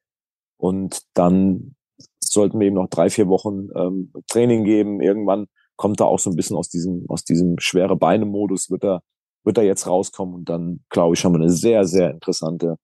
[0.58, 1.76] Und dann
[2.20, 5.02] sollten wir eben noch drei, vier Wochen ähm, Training geben.
[5.02, 5.46] Irgendwann
[5.76, 9.02] kommt er auch so ein bisschen aus diesem, aus diesem schwere Beine-Modus, wird er
[9.44, 12.78] wird er jetzt rauskommen und dann, glaube ich, haben wir eine sehr, sehr interessante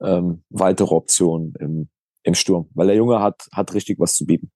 [0.00, 1.88] ähm, weitere Option im,
[2.22, 4.50] im Sturm, weil der Junge hat, hat richtig was zu bieten.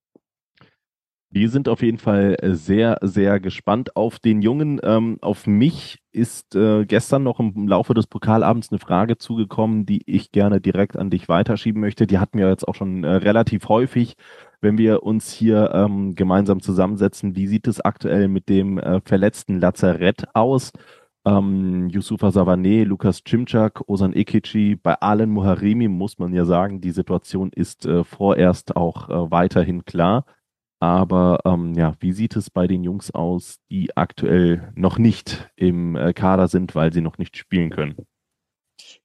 [1.36, 4.80] Wir sind auf jeden Fall sehr, sehr gespannt auf den Jungen.
[4.84, 10.02] Ähm, auf mich ist äh, gestern noch im Laufe des Pokalabends eine Frage zugekommen, die
[10.06, 12.06] ich gerne direkt an dich weiterschieben möchte.
[12.06, 14.14] Die hatten wir jetzt auch schon äh, relativ häufig,
[14.60, 17.34] wenn wir uns hier ähm, gemeinsam zusammensetzen.
[17.34, 20.70] Wie sieht es aktuell mit dem äh, verletzten Lazarett aus?
[21.24, 26.90] Ähm, Yusufa Savané, Lukas Cimczak, Osan Ekici, bei Alen Muharimi muss man ja sagen, die
[26.90, 30.26] Situation ist äh, vorerst auch äh, weiterhin klar.
[30.80, 35.96] Aber ähm, ja, wie sieht es bei den Jungs aus, die aktuell noch nicht im
[35.96, 37.96] äh, Kader sind, weil sie noch nicht spielen können?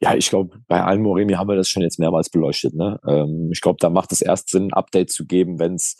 [0.02, 2.74] Ja, ich glaube, bei Alen Moremi haben wir das schon jetzt mehrmals beleuchtet.
[2.74, 3.00] Ne?
[3.08, 5.96] Ähm, ich glaube, da macht es erst Sinn, ein Update zu geben, wenn es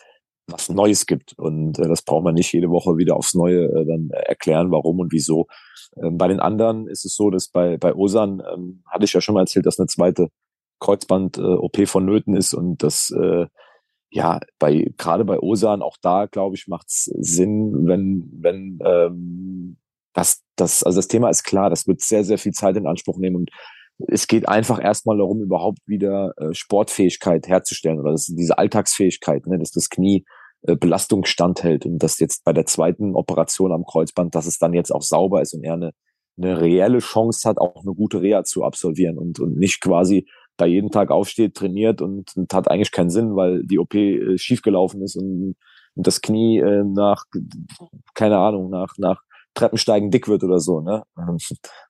[0.52, 1.32] was Neues gibt.
[1.38, 5.00] Und äh, das braucht man nicht jede Woche wieder aufs Neue äh, dann erklären, warum
[5.00, 5.46] und wieso.
[6.02, 9.20] Ähm, bei den anderen ist es so, dass bei, bei Osan, ähm, hatte ich ja
[9.20, 10.28] schon mal erzählt, dass eine zweite
[10.80, 13.46] Kreuzband-OP äh, vonnöten ist und das äh,
[14.12, 19.76] ja, bei gerade bei Osan, auch da, glaube ich, macht es Sinn, wenn, wenn ähm,
[20.12, 23.18] das, das, also das Thema ist klar, das wird sehr, sehr viel Zeit in Anspruch
[23.18, 23.50] nehmen und
[24.08, 29.58] es geht einfach erstmal darum, überhaupt wieder äh, Sportfähigkeit herzustellen oder das, diese Alltagsfähigkeit, ne,
[29.58, 34.34] dass das Knie äh, Belastung standhält und dass jetzt bei der zweiten Operation am Kreuzband,
[34.34, 35.92] dass es dann jetzt auch sauber ist und er eine,
[36.36, 40.66] eine reelle Chance hat, auch eine gute Reha zu absolvieren und, und nicht quasi da
[40.66, 45.02] jeden Tag aufsteht, trainiert und, und hat eigentlich keinen Sinn, weil die OP äh, schiefgelaufen
[45.02, 45.56] ist und,
[45.94, 47.24] und das Knie äh, nach,
[48.14, 49.22] keine Ahnung, nach, nach
[49.54, 50.80] Treppensteigen dick wird oder so.
[50.80, 51.02] Ne?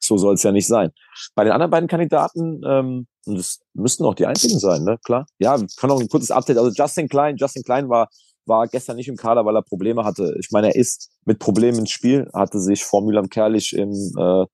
[0.00, 0.92] So soll es ja nicht sein.
[1.34, 4.98] Bei den anderen beiden Kandidaten, ähm, das müssten auch die einzigen sein, ne?
[5.04, 5.26] Klar.
[5.38, 6.56] Ja, können auch ein kurzes Update.
[6.56, 8.08] Also Justin Klein, Justin Klein war
[8.47, 10.34] war gestern nicht im Kader, weil er Probleme hatte.
[10.38, 14.47] Ich meine, er ist mit Problemen ins Spiel, hatte sich vor Mühlheim Kerlich im, äh,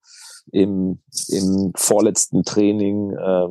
[0.52, 3.48] im, im vorletzten Training äh,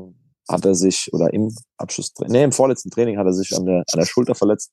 [0.48, 3.84] hat er sich, oder im Abschluss, nee, im vorletzten Training hat er sich an der,
[3.92, 4.72] an der Schulter verletzt.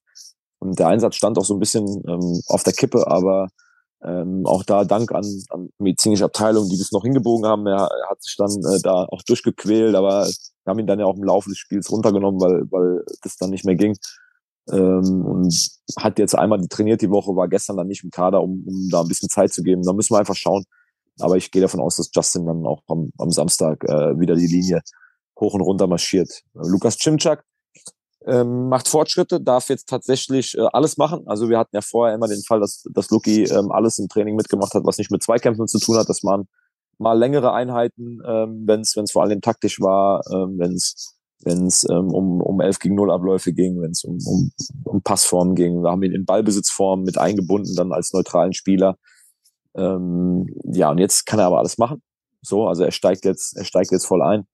[0.58, 3.48] Und der Einsatz stand auch so ein bisschen ähm, auf der Kippe, aber
[4.04, 7.66] ähm, auch da Dank an, an medizinische Abteilung, die das noch hingebogen haben.
[7.66, 11.06] Er, er hat sich dann äh, da auch durchgequält, aber wir haben ihn dann ja
[11.06, 13.96] auch im Laufe des Spiels runtergenommen, weil, weil das dann nicht mehr ging.
[14.70, 18.64] Ähm, und hat jetzt einmal trainiert die Woche, war gestern dann nicht im Kader, um,
[18.66, 19.82] um da ein bisschen Zeit zu geben.
[19.82, 20.64] Da müssen wir einfach schauen.
[21.18, 24.46] Aber ich gehe davon aus, dass Justin dann auch am, am Samstag äh, wieder die
[24.46, 24.80] Linie
[25.38, 26.42] hoch und runter marschiert.
[26.54, 27.44] Lukas Cimczak
[28.26, 31.26] ähm, macht Fortschritte, darf jetzt tatsächlich äh, alles machen.
[31.26, 34.36] Also wir hatten ja vorher immer den Fall, dass, dass Luki ähm, alles im Training
[34.36, 36.46] mitgemacht hat, was nicht mit Zweikämpfen zu tun hat, dass man
[36.98, 41.86] mal längere Einheiten, ähm, wenn es vor allem taktisch war, ähm, wenn es wenn es
[41.88, 44.52] ähm, um, um 11 gegen 0 Abläufe ging, wenn es um, um,
[44.84, 45.82] um Passformen ging.
[45.82, 48.96] Wir haben ihn in Ballbesitzform mit eingebunden, dann als neutralen Spieler.
[49.74, 52.02] Ähm, ja, und jetzt kann er aber alles machen.
[52.42, 54.46] So, also er steigt jetzt, er steigt jetzt voll ein.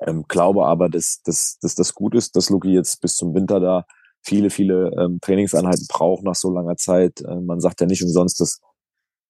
[0.00, 3.60] Ähm, glaube aber, dass, dass, dass das gut ist, dass Luki jetzt bis zum Winter
[3.60, 3.86] da
[4.22, 7.20] viele, viele ähm, Trainingseinheiten braucht nach so langer Zeit.
[7.22, 8.60] Äh, man sagt ja nicht umsonst, dass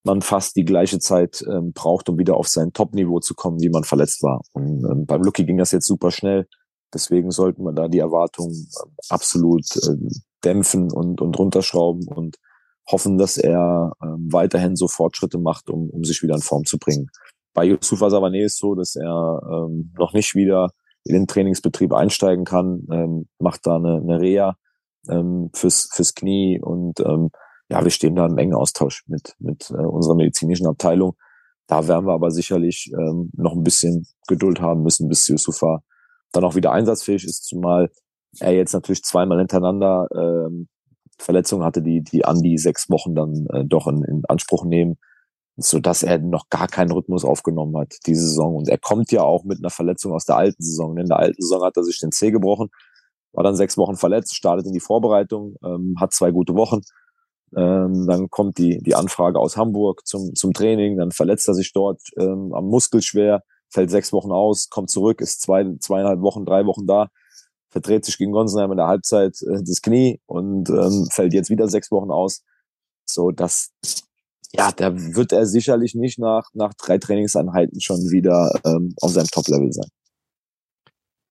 [0.06, 3.68] man fast die gleiche Zeit ähm, braucht, um wieder auf sein Top-Niveau zu kommen, wie
[3.68, 4.40] man verletzt war.
[4.52, 6.46] Und ähm, beim Lucky ging das jetzt super schnell.
[6.94, 9.96] Deswegen sollten wir da die Erwartungen äh, absolut äh,
[10.44, 12.36] dämpfen und, und runterschrauben und
[12.90, 16.78] hoffen, dass er ähm, weiterhin so Fortschritte macht, um, um sich wieder in Form zu
[16.78, 17.08] bringen.
[17.52, 20.70] Bei Yusufa Savané ist so, dass er ähm, noch nicht wieder
[21.04, 24.56] in den Trainingsbetrieb einsteigen kann, ähm, macht da eine, eine Reha
[25.08, 27.30] ähm, fürs, fürs Knie und ähm,
[27.68, 31.16] ja, wir stehen da im engen Austausch mit, mit äh, unserer medizinischen Abteilung.
[31.66, 35.82] Da werden wir aber sicherlich ähm, noch ein bisschen Geduld haben müssen, bis Yusufa
[36.32, 37.90] dann auch wieder einsatzfähig ist, zumal
[38.40, 40.68] er jetzt natürlich zweimal hintereinander ähm,
[41.18, 44.96] Verletzungen hatte, die, die an die sechs Wochen dann äh, doch in, in Anspruch nehmen,
[45.56, 48.54] so dass er noch gar keinen Rhythmus aufgenommen hat diese Saison.
[48.54, 50.96] Und er kommt ja auch mit einer Verletzung aus der alten Saison.
[50.98, 52.68] In der alten Saison hat er sich den Zeh gebrochen,
[53.32, 56.82] war dann sechs Wochen verletzt, startet in die Vorbereitung, ähm, hat zwei gute Wochen
[57.56, 61.72] ähm, dann kommt die, die Anfrage aus Hamburg zum, zum Training, dann verletzt er sich
[61.72, 66.44] dort ähm, am Muskel schwer, fällt sechs Wochen aus, kommt zurück, ist zwei, zweieinhalb Wochen,
[66.44, 67.08] drei Wochen da,
[67.70, 71.68] verdreht sich gegen Gonsenheim in der Halbzeit äh, das Knie und ähm, fällt jetzt wieder
[71.68, 72.44] sechs Wochen aus.
[73.06, 73.70] So, dass
[74.52, 79.26] ja, da wird er sicherlich nicht nach, nach drei Trainingseinheiten schon wieder ähm, auf seinem
[79.26, 79.88] Top-Level sein.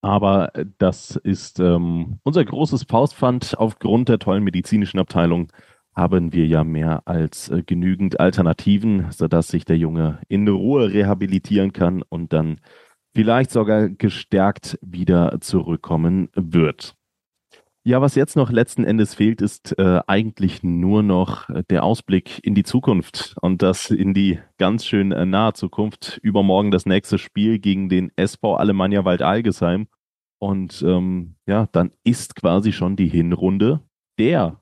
[0.01, 5.51] Aber das ist ähm, unser großes Faustpfand aufgrund der tollen medizinischen Abteilung
[5.95, 11.73] haben wir ja mehr als äh, genügend Alternativen, sodass sich der Junge in Ruhe rehabilitieren
[11.73, 12.59] kann und dann
[13.15, 16.95] vielleicht sogar gestärkt wieder zurückkommen wird.
[17.87, 22.55] Ja, was jetzt noch letzten Endes fehlt, ist äh, eigentlich nur noch der Ausblick in
[22.55, 26.19] die Zukunft und das in die ganz schön äh, nahe Zukunft.
[26.23, 29.87] Übermorgen das nächste Spiel gegen den SV Alemannia Wald-Algesheim.
[30.39, 33.81] Und ähm, ja, dann ist quasi schon die Hinrunde
[34.17, 34.59] der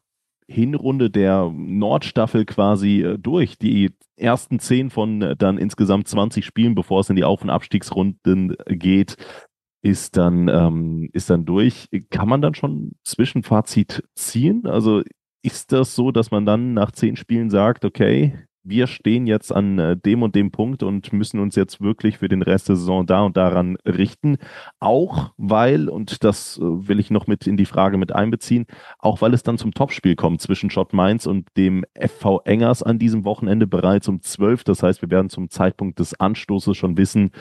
[0.48, 3.58] Hinrunde der Nordstaffel quasi äh, durch.
[3.58, 7.50] Die ersten zehn von äh, dann insgesamt 20 Spielen, bevor es in die Auf- und
[7.50, 9.18] Abstiegsrunden geht,
[9.82, 11.90] ist dann, ähm, ist dann durch.
[12.10, 14.66] Kann man dann schon Zwischenfazit ziehen?
[14.66, 15.02] Also
[15.44, 19.78] ist das so, dass man dann nach zehn Spielen sagt, okay, wir stehen jetzt an
[19.78, 23.06] äh, dem und dem Punkt und müssen uns jetzt wirklich für den Rest der Saison
[23.06, 24.38] da und daran richten.
[24.80, 28.66] Auch weil, und das äh, will ich noch mit in die Frage mit einbeziehen,
[29.00, 33.00] auch weil es dann zum Topspiel kommt zwischen Schott Mainz und dem FV Engers an
[33.00, 34.64] diesem Wochenende bereits um 12.
[34.64, 37.32] Das heißt, wir werden zum Zeitpunkt des Anstoßes schon wissen,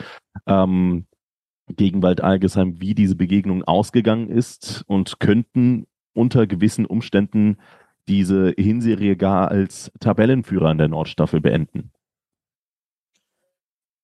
[0.45, 1.05] ähm,
[1.67, 7.57] gegen Wald Algesheim, wie diese Begegnung ausgegangen ist und könnten unter gewissen Umständen
[8.07, 11.91] diese Hinserie gar als Tabellenführer in der Nordstaffel beenden?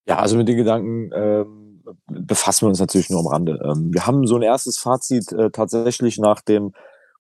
[0.08, 3.60] Ja, also mit den Gedanken ähm, befassen wir uns natürlich nur am Rande.
[3.64, 6.74] Ähm, wir haben so ein erstes Fazit äh, tatsächlich nach dem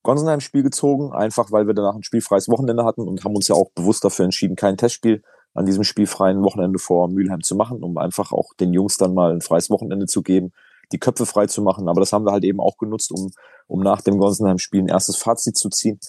[0.04, 3.70] Gonsenheim-Spiel gezogen, einfach weil wir danach ein spielfreies Wochenende hatten und haben uns ja auch
[3.72, 5.22] bewusst dafür entschieden, kein Testspiel
[5.54, 9.34] an diesem spielfreien Wochenende vor Mülheim zu machen, um einfach auch den Jungs dann mal
[9.34, 10.52] ein freies Wochenende zu geben,
[10.92, 11.90] die Köpfe frei zu machen.
[11.90, 13.32] Aber das haben wir halt eben auch genutzt, um,
[13.68, 16.00] um nach dem Gonsenheim-Spiel ein erstes Fazit zu ziehen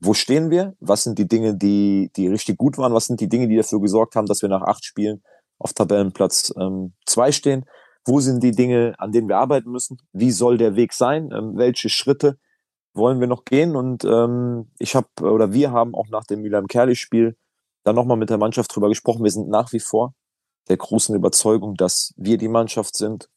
[0.00, 0.74] wo stehen wir?
[0.80, 2.92] Was sind die Dinge, die, die richtig gut waren?
[2.92, 5.22] Was sind die Dinge, die dafür gesorgt haben, dass wir nach acht Spielen
[5.58, 7.64] auf Tabellenplatz ähm, zwei stehen.
[8.04, 9.98] Wo sind die Dinge, an denen wir arbeiten müssen?
[10.12, 11.30] Wie soll der Weg sein?
[11.32, 12.38] Ähm, welche Schritte
[12.94, 13.74] wollen wir noch gehen?
[13.74, 17.36] Und ähm, ich habe oder wir haben auch nach dem Milan Kerli-Spiel
[17.84, 19.24] dann nochmal mit der Mannschaft drüber gesprochen.
[19.24, 20.14] Wir sind nach wie vor
[20.68, 23.28] der großen Überzeugung, dass wir die Mannschaft sind,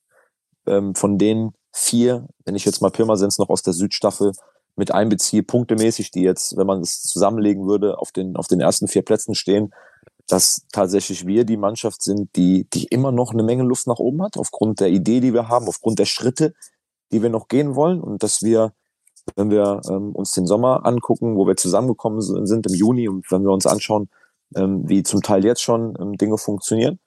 [0.67, 4.33] ähm, von denen vier, wenn ich jetzt mal Pirmasens noch aus der Südstaffel
[4.75, 8.87] mit einbeziehe, punktemäßig, die jetzt, wenn man es zusammenlegen würde, auf den, auf den ersten
[8.87, 9.73] vier Plätzen stehen,
[10.27, 14.21] dass tatsächlich wir die Mannschaft sind, die, die immer noch eine Menge Luft nach oben
[14.21, 16.53] hat, aufgrund der Idee, die wir haben, aufgrund der Schritte,
[17.11, 18.73] die wir noch gehen wollen und dass wir,
[19.35, 23.43] wenn wir ähm, uns den Sommer angucken, wo wir zusammengekommen sind im Juni und wenn
[23.43, 24.09] wir uns anschauen,
[24.55, 26.99] ähm, wie zum Teil jetzt schon ähm, Dinge funktionieren,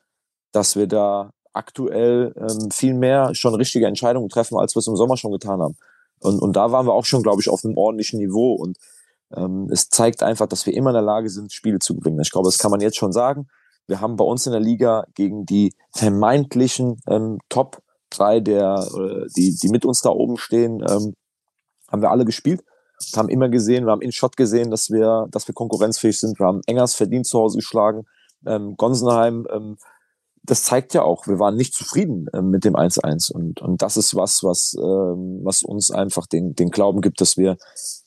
[0.53, 4.97] dass wir da aktuell ähm, viel mehr schon richtige Entscheidungen treffen, als wir es im
[4.97, 5.77] Sommer schon getan haben.
[6.23, 8.55] Und, und da waren wir auch schon, glaube ich, auf einem ordentlichen Niveau.
[8.55, 8.79] Und
[9.35, 12.21] ähm, es zeigt einfach, dass wir immer in der Lage sind, Spiele zu gewinnen.
[12.21, 13.49] Ich glaube, das kann man jetzt schon sagen.
[13.87, 19.27] Wir haben bei uns in der Liga gegen die vermeintlichen ähm, Top drei, der, äh,
[19.37, 21.15] die, die mit uns da oben stehen, ähm,
[21.91, 22.63] haben wir alle gespielt.
[23.17, 26.39] Haben immer gesehen, wir haben in Shot gesehen, dass wir, dass wir konkurrenzfähig sind.
[26.39, 28.05] Wir haben Engers verdient zu Hause geschlagen.
[28.47, 29.77] Ähm, Gonsenheim ähm,
[30.45, 33.97] das zeigt ja auch, wir waren nicht zufrieden äh, mit dem 1-1 und, und das
[33.97, 37.57] ist was, was, ähm, was uns einfach den, den Glauben gibt, dass wir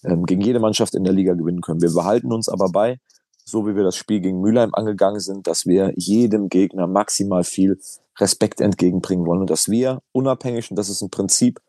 [0.04, 1.82] ähm, gegen jede Mannschaft in der Liga gewinnen können.
[1.82, 3.00] Wir behalten uns aber bei,
[3.46, 7.80] so wie wir das Spiel gegen Mülheim angegangen sind, dass wir jedem Gegner maximal viel
[8.20, 11.60] Respekt entgegenbringen wollen und dass wir unabhängig, und das ist ein Prinzip,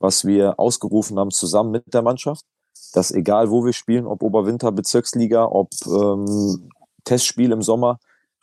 [0.00, 2.44] was wir ausgerufen haben zusammen mit der Mannschaft,
[2.92, 6.70] dass egal wo wir spielen, ob Oberwinter, Bezirksliga, ob ähm,
[7.04, 7.98] Testspiel im Sommer,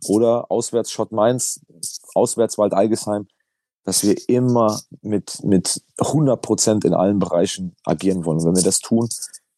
[0.08, 1.62] oder auswärts Schott Mainz,
[2.14, 3.28] auswärts Wald Algesheim,
[3.84, 8.40] dass wir immer mit, mit 100 Prozent in allen Bereichen agieren wollen.
[8.40, 9.08] Und wenn wir das tun,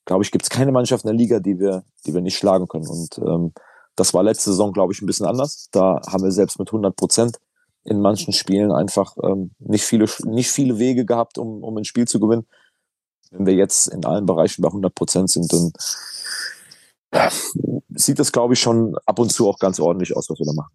[0.06, 2.68] glaube ich, gibt es keine Mannschaft in der Liga, die wir, die wir nicht schlagen
[2.68, 2.88] können.
[2.88, 3.54] Und ähm,
[3.96, 5.70] das war letzte Saison, glaube ich, ein bisschen anders.
[5.72, 7.40] Da haben wir selbst mit 100 Prozent
[7.84, 12.06] in manchen Spielen einfach ähm, nicht viele nicht viele Wege gehabt, um, um ein Spiel
[12.06, 12.46] zu gewinnen.
[13.32, 15.72] Wenn wir jetzt in allen Bereichen bei 100 Prozent sind, dann
[17.90, 20.54] sieht das, glaube ich, schon ab und zu auch ganz ordentlich aus, was wir da
[20.54, 20.74] machen.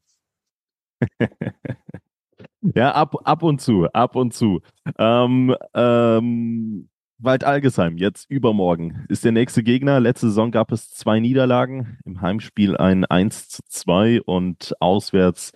[2.74, 4.60] ja, ab, ab und zu, ab und zu.
[4.98, 10.00] Ähm, ähm, Wald Algesheim, jetzt übermorgen, ist der nächste Gegner.
[10.00, 11.98] Letzte Saison gab es zwei Niederlagen.
[12.04, 15.52] Im Heimspiel ein 1 zu 2 und auswärts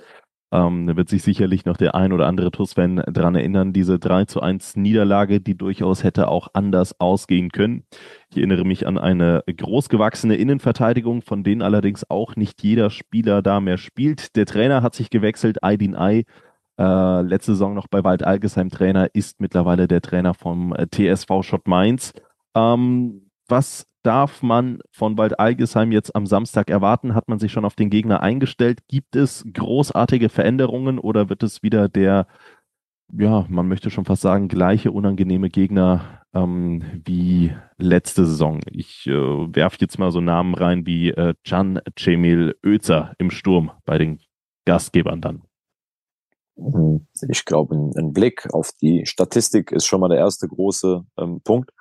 [0.53, 4.27] ähm, da wird sich sicherlich noch der ein oder andere TUS-Fan daran erinnern, diese 3
[4.27, 7.85] zu 1 Niederlage, die durchaus hätte auch anders ausgehen können.
[8.31, 13.61] Ich erinnere mich an eine großgewachsene Innenverteidigung, von denen allerdings auch nicht jeder Spieler da
[13.61, 14.37] mehr spielt.
[14.37, 16.25] Der Trainer hat sich gewechselt, Aydin Ay,
[16.79, 21.43] äh, letzte Saison noch bei Wald Algesheim Trainer, ist mittlerweile der Trainer vom äh, TSV
[21.43, 22.13] Schott Mainz.
[22.55, 27.15] Ähm, was darf man von Wald Algesheim jetzt am Samstag erwarten?
[27.15, 28.87] Hat man sich schon auf den Gegner eingestellt?
[28.87, 32.29] Gibt es großartige Veränderungen oder wird es wieder der,
[33.13, 38.61] ja, man möchte schon fast sagen, gleiche unangenehme Gegner ähm, wie letzte Saison?
[38.71, 43.73] Ich äh, werfe jetzt mal so Namen rein wie äh, Can Cemil Özer im Sturm
[43.85, 44.21] bei den
[44.67, 45.43] Gastgebern dann.
[46.57, 47.07] Mhm.
[47.29, 51.41] Ich glaube, ein, ein, Blick auf die Statistik ist schon mal der erste große ähm,
[51.43, 51.73] Punkt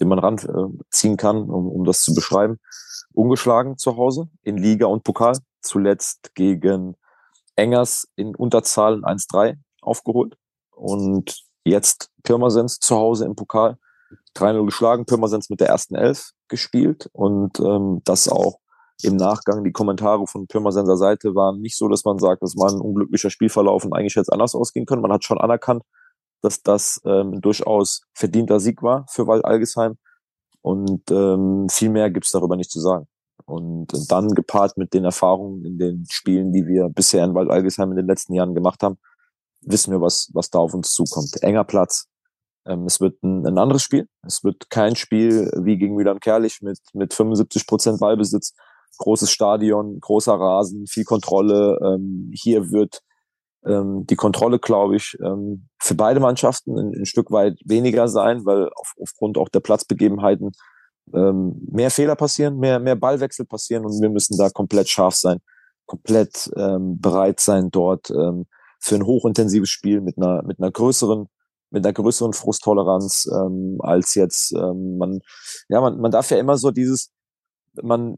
[0.00, 2.58] den man ranziehen kann, um, um das zu beschreiben.
[3.12, 5.38] Ungeschlagen zu Hause in Liga und Pokal.
[5.62, 6.96] Zuletzt gegen
[7.56, 10.36] Engers in Unterzahl 1-3 aufgeholt.
[10.70, 13.78] Und jetzt Pirmasens zu Hause im Pokal
[14.36, 15.06] 3-0 geschlagen.
[15.06, 17.08] Pirmasens mit der ersten Elf gespielt.
[17.12, 18.58] Und ähm, das auch
[19.02, 22.70] im Nachgang die Kommentare von Pirmasenser Seite waren nicht so, dass man sagt, das war
[22.70, 25.02] ein unglücklicher Spielverlauf und eigentlich hätte es anders ausgehen können.
[25.02, 25.82] Man hat schon anerkannt,
[26.42, 29.96] dass das ähm, durchaus verdienter Sieg war für Wald Algesheim.
[30.62, 33.06] Und ähm, viel mehr gibt's darüber nicht zu sagen.
[33.44, 37.90] Und dann gepaart mit den Erfahrungen in den Spielen, die wir bisher in Wald Algesheim
[37.90, 38.98] in den letzten Jahren gemacht haben,
[39.60, 41.42] wissen wir, was, was da auf uns zukommt.
[41.42, 42.08] Enger Platz.
[42.66, 44.08] Ähm, es wird ein, ein anderes Spiel.
[44.22, 48.54] Es wird kein Spiel wie gegen Milan Kerlich mit, mit 75 Prozent Ballbesitz,
[48.98, 51.78] großes Stadion, großer Rasen, viel Kontrolle.
[51.82, 53.02] Ähm, hier wird
[53.66, 58.44] ähm, die Kontrolle, glaube ich, ähm, für beide Mannschaften ein, ein, Stück weit weniger sein,
[58.44, 60.52] weil auf, aufgrund auch der Platzbegebenheiten
[61.14, 65.38] ähm, mehr Fehler passieren, mehr, mehr Ballwechsel passieren und wir müssen da komplett scharf sein,
[65.86, 68.46] komplett ähm, bereit sein, dort ähm,
[68.78, 71.28] für ein hochintensives Spiel mit einer, mit einer größeren
[71.70, 75.20] mit einer größeren Frusttoleranz ähm, als jetzt ähm, man
[75.68, 77.10] ja man, man darf ja immer so dieses
[77.82, 78.16] man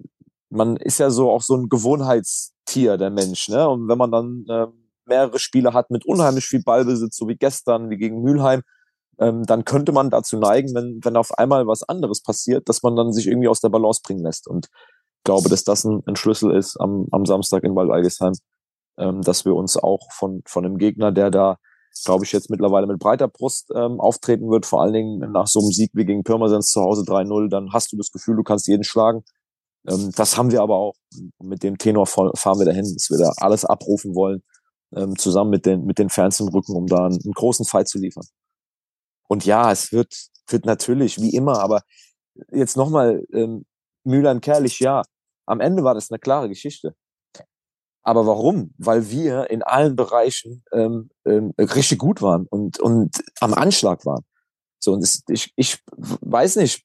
[0.51, 3.67] man ist ja so auch so ein Gewohnheitstier der Mensch ne?
[3.67, 7.91] Und wenn man dann ähm, mehrere Spiele hat mit unheimlich viel Ballbesitz, so wie gestern,
[7.91, 8.63] wie gegen Mülheim,
[9.19, 12.97] ähm, dann könnte man dazu neigen, wenn, wenn auf einmal was anderes passiert, dass man
[12.97, 14.47] dann sich irgendwie aus der Balance bringen lässt.
[14.47, 14.69] Und
[15.25, 18.33] glaube, dass das ein, ein Schlüssel ist am, am Samstag in Wald Algesheim,
[18.99, 21.57] ähm, dass wir uns auch von, von einem Gegner, der da,
[22.05, 25.61] glaube ich, jetzt mittlerweile mit breiter Brust ähm, auftreten wird, vor allen Dingen nach so
[25.61, 28.69] einem Sieg wie gegen Pirmasens zu Hause 3-0, dann hast du das Gefühl, du kannst
[28.69, 29.23] jeden schlagen.
[29.87, 30.95] Ähm, das haben wir aber auch.
[31.43, 34.43] Mit dem Tenor fahren wir dahin, dass wir da alles abrufen wollen,
[34.95, 37.89] ähm, zusammen mit den, mit den Fans im Rücken, um da einen, einen großen Fight
[37.89, 38.27] zu liefern.
[39.29, 40.15] Und ja, es wird,
[40.49, 41.83] wird natürlich, wie immer, aber
[42.51, 43.65] jetzt nochmal, ähm,
[44.05, 45.03] Mühlern Kerlich, ja,
[45.47, 46.95] am Ende war das eine klare Geschichte.
[48.03, 48.73] Aber warum?
[48.79, 54.25] Weil wir in allen Bereichen ähm, ähm, richtig gut waren und, und am Anschlag waren.
[54.81, 56.85] So, und das, ich, ich weiß nicht,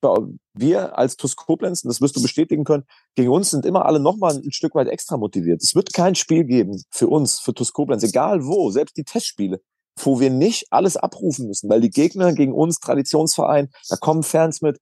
[0.54, 2.84] wir als TuS Koblenz, und das wirst du bestätigen können,
[3.16, 5.62] gegen uns sind immer alle nochmal ein Stück weit extra motiviert.
[5.62, 9.62] Es wird kein Spiel geben für uns, für TuS Koblenz, egal wo, selbst die Testspiele,
[10.00, 14.62] wo wir nicht alles abrufen müssen, weil die Gegner gegen uns, Traditionsverein, da kommen Fans
[14.62, 14.80] mit.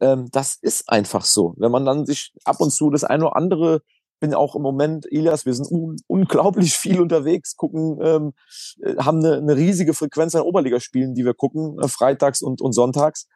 [0.00, 1.54] Ähm, das ist einfach so.
[1.58, 3.82] Wenn man dann sich ab und zu das eine oder andere
[4.20, 8.32] bin auch im Moment, Elias, wir sind un unglaublich viel unterwegs, gucken, ähm,
[8.82, 12.72] äh, haben eine, eine riesige Frequenz an Oberligaspielen, die wir gucken, äh, freitags und, und
[12.72, 13.28] sonntags,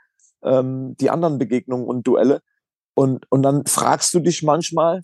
[0.42, 2.40] ähm, die anderen Begegnungen und Duelle.
[2.94, 5.02] Und, und dann fragst du dich manchmal,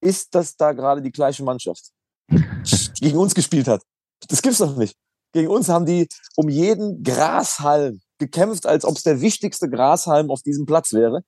[0.00, 1.90] ist das da gerade die gleiche Mannschaft,
[2.30, 3.82] die gegen uns gespielt hat?
[4.28, 4.96] Das gibt's doch nicht.
[5.32, 10.42] Gegen uns haben die um jeden Grashalm gekämpft, als ob es der wichtigste Grashalm auf
[10.42, 11.22] diesem Platz wäre.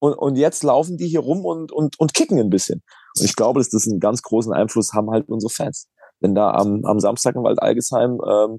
[0.00, 2.82] Und, und jetzt laufen die hier rum und, und, und kicken ein bisschen.
[3.16, 5.88] Und ich glaube, dass das einen ganz großen Einfluss haben halt unsere Fans.
[6.20, 8.58] Wenn da am, am Samstag in Wald-Algesheim ähm,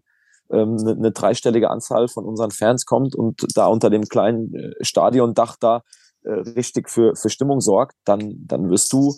[0.52, 4.72] ähm, eine, eine dreistellige Anzahl von unseren Fans kommt und da unter dem kleinen äh,
[4.82, 5.82] Stadiondach da
[6.24, 9.16] äh, richtig für, für Stimmung sorgt, dann, dann wirst du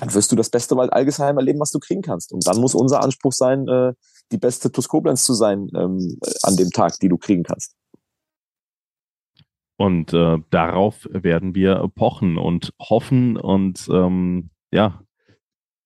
[0.00, 2.32] dann wirst du das beste Wald-Algesheim erleben, was du kriegen kannst.
[2.32, 3.94] Und dann muss unser Anspruch sein, äh,
[4.30, 7.74] die beste TuS Koblenz zu sein ähm, an dem Tag, die du kriegen kannst.
[9.78, 15.00] Und äh, darauf werden wir pochen und hoffen und ähm, ja,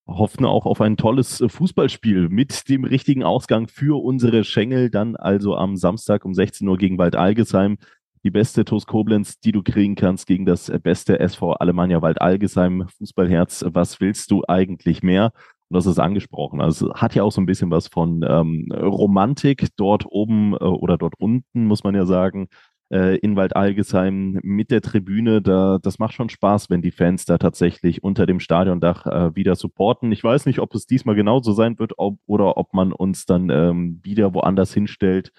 [0.06, 4.88] hoffen auch auf ein tolles Fußballspiel mit dem richtigen Ausgang für unsere Schengel.
[4.88, 7.76] Dann also am Samstag um 16 Uhr gegen Wald Algesheim.
[8.24, 12.88] Die beste TuS Koblenz, die du kriegen kannst gegen das beste SV Alemannia Wald Algesheim.
[12.96, 15.32] Fußballherz, was willst du eigentlich mehr?
[15.68, 16.62] Und das ist angesprochen.
[16.62, 20.96] Also hat ja auch so ein bisschen was von ähm, Romantik dort oben äh, oder
[20.96, 22.48] dort unten, muss man ja sagen
[22.92, 25.40] äh, in Waldalgesheim mit der Tribüne.
[25.40, 29.56] Da, das macht schon Spaß, wenn die Fans da tatsächlich unter dem Stadiondach äh, wieder
[29.56, 30.12] supporten.
[30.12, 33.48] Ich weiß nicht, ob es diesmal genauso sein wird ob, oder ob man uns dann
[33.50, 35.32] ähm, wieder woanders hinstellt.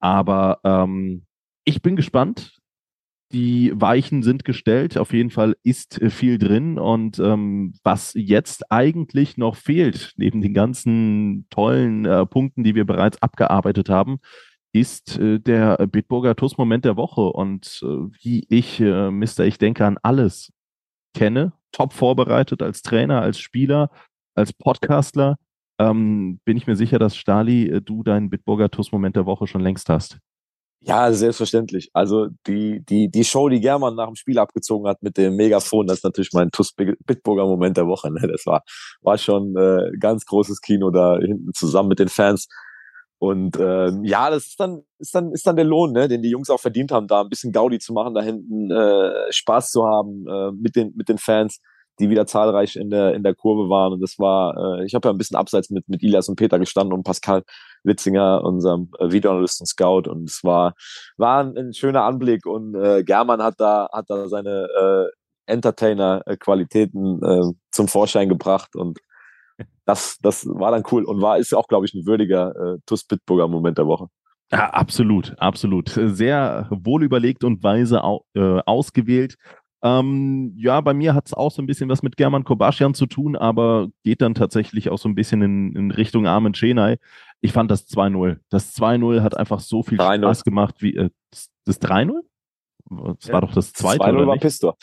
[0.00, 1.26] Aber ähm,
[1.64, 2.56] ich bin gespannt.
[3.32, 4.98] Die Weichen sind gestellt.
[4.98, 6.80] Auf jeden Fall ist viel drin.
[6.80, 12.84] Und ähm, was jetzt eigentlich noch fehlt, neben den ganzen tollen äh, Punkten, die wir
[12.84, 14.18] bereits abgearbeitet haben,
[14.72, 17.22] ist äh, der Bitburger TUS-Moment der Woche.
[17.22, 17.86] Und äh,
[18.22, 20.52] wie ich, äh, Mister, ich denke an alles
[21.14, 23.90] kenne, top vorbereitet als Trainer, als Spieler,
[24.34, 25.36] als Podcastler,
[25.78, 29.62] ähm, bin ich mir sicher, dass Stali, äh, du deinen Bitburger TUS-Moment der Woche schon
[29.62, 30.18] längst hast.
[30.82, 31.90] Ja, selbstverständlich.
[31.92, 35.86] Also die, die, die Show, die German nach dem Spiel abgezogen hat mit dem Megafon,
[35.86, 38.10] das ist natürlich mein TUS Bitburger Moment der Woche.
[38.10, 38.26] Ne?
[38.28, 38.62] Das war,
[39.02, 42.48] war schon äh, ganz großes Kino da hinten zusammen mit den Fans.
[43.20, 46.30] Und äh, ja, das ist dann, ist dann, ist dann der Lohn, ne, den die
[46.30, 49.84] Jungs auch verdient haben, da ein bisschen Gaudi zu machen, da hinten äh, Spaß zu
[49.84, 51.60] haben äh, mit den mit den Fans,
[51.98, 53.92] die wieder zahlreich in der in der Kurve waren.
[53.92, 56.58] Und das war, äh, ich habe ja ein bisschen abseits mit mit Ilias und Peter
[56.58, 57.42] gestanden und Pascal
[57.84, 60.08] Witzinger, unserem äh, Videoanalyst und Scout.
[60.08, 60.72] Und es war
[61.18, 62.46] war ein, ein schöner Anblick.
[62.46, 68.98] Und äh, German hat da hat da seine äh, Entertainer-Qualitäten äh, zum Vorschein gebracht und
[69.84, 73.04] das, das war dann cool und war, ist auch, glaube ich, ein würdiger äh, TUS
[73.04, 74.08] Bitburger Moment der Woche.
[74.52, 75.88] Ja, absolut, absolut.
[75.88, 79.36] Sehr wohl überlegt und weise au, äh, ausgewählt.
[79.82, 83.06] Ähm, ja, bei mir hat es auch so ein bisschen was mit German Kobaschian zu
[83.06, 86.98] tun, aber geht dann tatsächlich auch so ein bisschen in, in Richtung Armen Chenai.
[87.40, 88.38] Ich fand das 2-0.
[88.50, 92.12] Das 2-0 hat einfach so viel Spaß gemacht wie äh, das, das 3-0?
[92.90, 94.04] Das ja, war doch das zweite.
[94.04, 94.76] 2-0 war Pistor.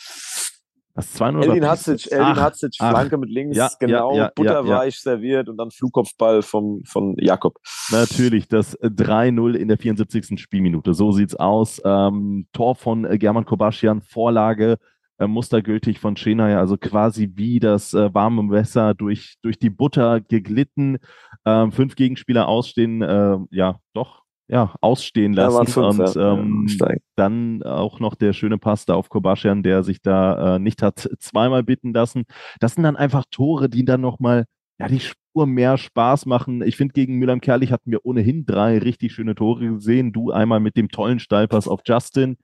[0.98, 5.48] Das 2-0 Elvin Hatzic, Elvin Hatzic, Flanke mit links, ja, genau, ja, ja, butterweich serviert
[5.48, 7.54] und dann Flugkopfball vom, von Jakob.
[7.92, 10.40] Natürlich, das 3-0 in der 74.
[10.40, 10.94] Spielminute.
[10.94, 11.80] So sieht's aus.
[11.84, 14.78] Ähm, Tor von äh, German Kobaschian, Vorlage
[15.18, 20.20] äh, mustergültig von Schenay, also quasi wie das äh, warme Messer durch, durch die Butter
[20.20, 20.98] geglitten.
[21.44, 25.66] Ähm, fünf Gegenspieler ausstehen, äh, ja, doch ja, ausstehen lassen.
[25.66, 26.32] Fünf, und ja.
[26.34, 26.66] ähm,
[27.16, 31.08] dann auch noch der schöne Pass da auf Kobaschian, der sich da äh, nicht hat
[31.18, 32.24] zweimal bitten lassen.
[32.58, 34.46] Das sind dann einfach Tore, die dann nochmal
[34.78, 36.62] ja, die Spur mehr Spaß machen.
[36.62, 40.12] Ich finde, gegen Müller Kerlich hatten wir ohnehin drei richtig schöne Tore gesehen.
[40.12, 42.38] Du einmal mit dem tollen Steilpass auf Justin,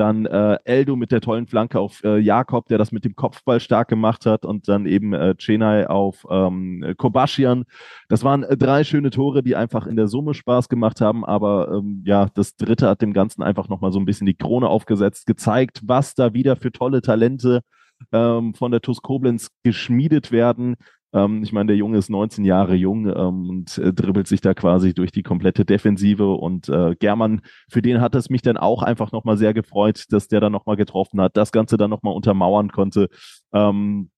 [0.00, 3.60] Dann äh, Eldo mit der tollen Flanke auf äh, Jakob, der das mit dem Kopfball
[3.60, 4.46] stark gemacht hat.
[4.46, 7.64] Und dann eben äh, Chenai auf ähm, Kobaschian.
[8.08, 11.22] Das waren äh, drei schöne Tore, die einfach in der Summe Spaß gemacht haben.
[11.22, 14.68] Aber ähm, ja, das dritte hat dem Ganzen einfach nochmal so ein bisschen die Krone
[14.68, 17.60] aufgesetzt, gezeigt, was da wieder für tolle Talente
[18.10, 20.76] ähm, von der TuS Koblenz geschmiedet werden.
[21.12, 24.54] Ähm, ich meine, der Junge ist 19 Jahre jung ähm, und äh, dribbelt sich da
[24.54, 26.28] quasi durch die komplette Defensive.
[26.34, 30.28] Und äh, German, für den hat es mich dann auch einfach nochmal sehr gefreut, dass
[30.28, 33.08] der dann nochmal getroffen hat, das Ganze dann nochmal untermauern konnte.
[33.52, 34.10] Ähm,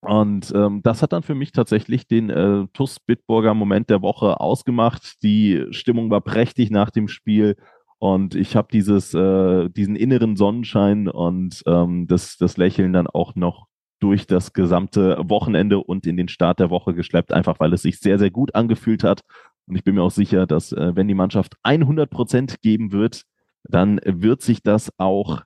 [0.00, 4.38] und ähm, das hat dann für mich tatsächlich den äh, TUS Bitburger Moment der Woche
[4.38, 5.22] ausgemacht.
[5.22, 7.56] Die Stimmung war prächtig nach dem Spiel.
[7.98, 13.34] Und ich habe dieses, äh, diesen inneren Sonnenschein und ähm, das, das Lächeln dann auch
[13.34, 13.66] noch
[14.04, 18.00] durch das gesamte Wochenende und in den Start der Woche geschleppt, einfach weil es sich
[18.00, 19.22] sehr, sehr gut angefühlt hat.
[19.66, 23.22] Und ich bin mir auch sicher, dass äh, wenn die Mannschaft 100 Prozent geben wird,
[23.62, 25.40] dann wird sich das auch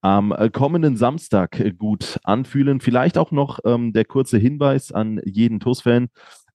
[0.00, 2.80] am äh, kommenden Samstag gut anfühlen.
[2.80, 6.08] Vielleicht auch noch ähm, der kurze Hinweis an jeden TUS-Fan.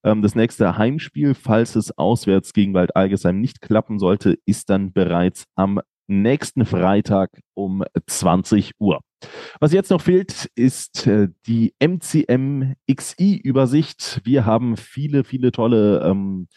[0.03, 4.91] Ähm, das nächste Heimspiel, falls es auswärts gegen Wald Algesheim nicht klappen sollte, ist dann
[4.91, 9.01] bereits am nächsten Freitag um 20 Uhr.
[9.59, 14.21] Was jetzt noch fehlt, ist äh, die MCM XI-Übersicht.
[14.23, 16.47] Wir haben viele, viele tolle ähm,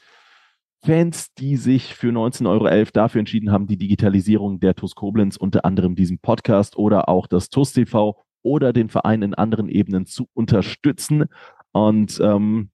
[0.84, 5.64] Fans, die sich für 19,11 Euro dafür entschieden haben, die Digitalisierung der TUS Koblenz, unter
[5.64, 10.28] anderem diesen Podcast oder auch das TUS TV oder den Verein in anderen Ebenen zu
[10.34, 11.24] unterstützen.
[11.72, 12.70] Und ähm,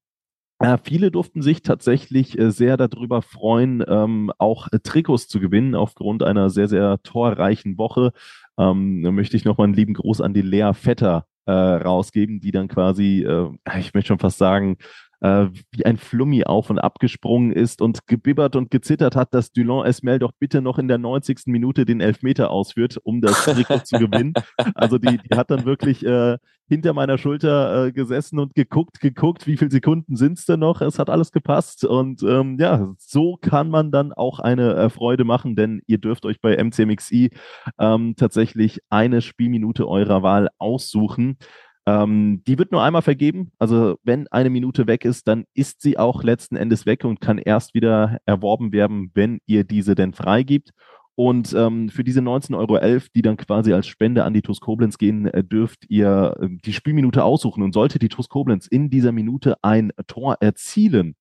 [0.63, 5.75] ja, viele durften sich tatsächlich äh, sehr darüber freuen, ähm, auch äh, Trikots zu gewinnen
[5.75, 8.13] aufgrund einer sehr, sehr torreichen Woche.
[8.61, 12.51] Ähm, da möchte ich nochmal einen lieben Gruß an die Lea Vetter äh, rausgeben, die
[12.51, 13.49] dann quasi, äh,
[13.79, 14.77] ich möchte schon fast sagen,
[15.21, 19.87] äh, wie ein Flummi auf und abgesprungen ist und gebibbert und gezittert hat, dass Dulon
[19.87, 21.43] Esmel doch bitte noch in der 90.
[21.47, 24.35] Minute den Elfmeter ausführt, um das Trikot zu gewinnen.
[24.75, 26.39] Also die, die hat dann wirklich äh,
[26.71, 30.81] hinter meiner Schulter äh, gesessen und geguckt, geguckt, wie viele Sekunden sind es denn noch?
[30.81, 31.85] Es hat alles gepasst.
[31.85, 36.25] Und ähm, ja, so kann man dann auch eine äh, Freude machen, denn ihr dürft
[36.25, 37.31] euch bei MCMXI
[37.79, 41.39] ähm, tatsächlich eine Spielminute eurer Wahl aussuchen.
[41.87, 43.53] Ähm, die wird nur einmal vergeben.
[43.59, 47.39] Also wenn eine Minute weg ist, dann ist sie auch letzten Endes weg und kann
[47.39, 50.71] erst wieder erworben werden, wenn ihr diese denn freigibt.
[51.17, 54.97] Und ähm, für diese 19,11 Euro, die dann quasi als Spende an die TuS Koblenz
[54.97, 57.63] gehen, äh, dürft ihr äh, die Spielminute aussuchen.
[57.63, 61.17] Und sollte die TuS Koblenz in dieser Minute ein Tor erzielen,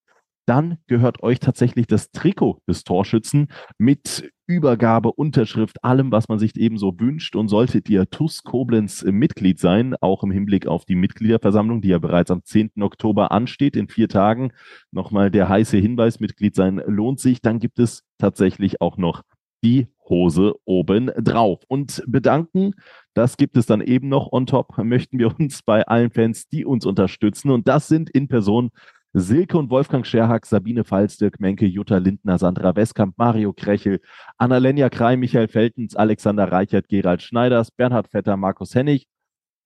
[0.45, 6.55] dann gehört euch tatsächlich das Trikot des Torschützen mit Übergabe, Unterschrift, allem, was man sich
[6.57, 7.35] ebenso wünscht.
[7.35, 11.99] Und solltet ihr TUS Koblenz Mitglied sein, auch im Hinblick auf die Mitgliederversammlung, die ja
[11.99, 12.71] bereits am 10.
[12.81, 14.51] Oktober ansteht, in vier Tagen,
[14.91, 19.21] nochmal der heiße Hinweis, Mitglied sein lohnt sich, dann gibt es tatsächlich auch noch
[19.63, 21.59] die Hose oben drauf.
[21.67, 22.73] Und bedanken,
[23.13, 26.65] das gibt es dann eben noch on top, möchten wir uns bei allen Fans, die
[26.65, 27.51] uns unterstützen.
[27.51, 28.71] Und das sind in Person
[29.13, 34.01] Silke und Wolfgang Scherhack, Sabine Pfalz, Dirk Menke, Jutta Lindner, Sandra Westkamp, Mario Krechel,
[34.37, 39.07] Annalenia Krei, Michael Feltens, Alexander Reichert, Gerald Schneiders, Bernhard Vetter, Markus Hennig,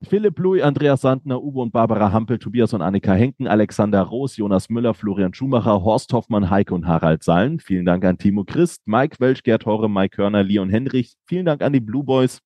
[0.01, 4.69] Philipp Louis, Andreas Sandner, Uwe und Barbara Hampel, Tobias und Annika Henken, Alexander Roos, Jonas
[4.69, 7.59] Müller, Florian Schumacher, Horst Hoffmann, Heike und Harald Sallen.
[7.59, 11.15] Vielen Dank an Timo Christ, Mike Welsch, Gerd Horre, Mike Körner, Leon Henrich.
[11.25, 12.39] Vielen Dank an die Blue Boys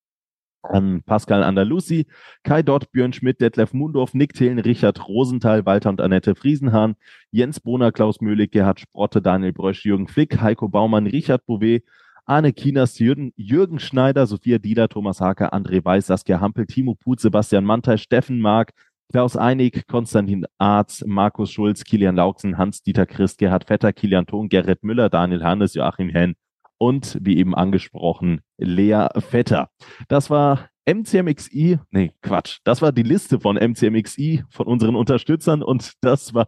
[0.63, 2.05] an Pascal Andalusi,
[2.43, 6.95] Kai Dott, Björn Schmidt, Detlef Mundorf, Nick Thelen, Richard Rosenthal, Walter und Annette Friesenhahn,
[7.31, 11.83] Jens Bohner, Klaus Möhlig, Gerhard Sprotte, Daniel Brösch, Jürgen Flick, Heiko Baumann, Richard Bouvet,
[12.25, 17.21] Arne Kinas, Jürgen, Jürgen Schneider, Sophia Dieler, Thomas Hake, André Weiß, Saskia Hampel, Timo Put,
[17.21, 18.73] Sebastian Mantei, Steffen Mark,
[19.09, 24.83] Klaus Einig, Konstantin Arz, Markus Schulz, Kilian Lauksen, Hans-Dieter Christ, Gerhard Vetter, Kilian Thon, Gerrit
[24.83, 26.35] Müller, Daniel Hannes, Joachim Henn
[26.77, 29.69] und wie eben angesprochen, Lea Vetter.
[30.07, 35.93] Das war MCMXI, nee, Quatsch, das war die Liste von MCMXI, von unseren Unterstützern und
[36.01, 36.47] das war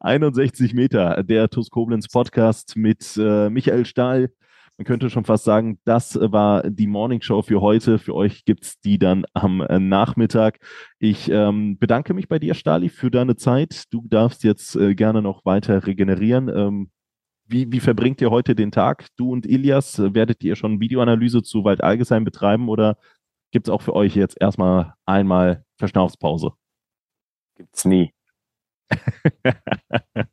[0.00, 4.30] 61 Meter, der TUS Koblenz Podcast mit äh, Michael Stahl.
[4.76, 7.98] Man könnte schon fast sagen, das war die Morning Show für heute.
[7.98, 10.58] Für euch gibt's die dann am äh, Nachmittag.
[10.98, 13.84] Ich ähm, bedanke mich bei dir, Stali, für deine Zeit.
[13.90, 16.48] Du darfst jetzt äh, gerne noch weiter regenerieren.
[16.48, 16.90] Ähm,
[17.50, 19.06] wie, wie verbringt ihr heute den Tag?
[19.16, 22.96] Du und Ilias, werdet ihr schon Videoanalyse zu Wald Algesheim betreiben oder
[23.50, 26.52] gibt es auch für euch jetzt erstmal einmal Verschnaufspause?
[27.56, 28.12] Gibt's nie.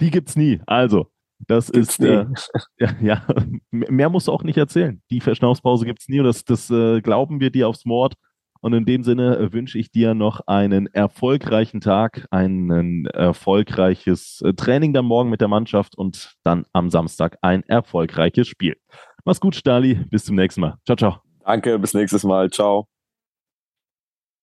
[0.00, 0.60] Die gibt's nie.
[0.66, 2.26] Also, das gibt's ist äh,
[2.78, 3.26] ja, ja,
[3.70, 5.02] mehr musst du auch nicht erzählen.
[5.10, 8.14] Die Verschnaufspause gibt's nie und das, das äh, glauben wir dir aufs Wort.
[8.60, 14.54] Und in dem Sinne äh, wünsche ich dir noch einen erfolgreichen Tag, ein erfolgreiches äh,
[14.54, 18.76] Training dann morgen mit der Mannschaft und dann am Samstag ein erfolgreiches Spiel.
[19.24, 19.94] Mach's gut, Stali.
[20.10, 20.76] Bis zum nächsten Mal.
[20.84, 21.16] Ciao, ciao.
[21.44, 22.50] Danke, bis nächstes Mal.
[22.50, 22.88] Ciao.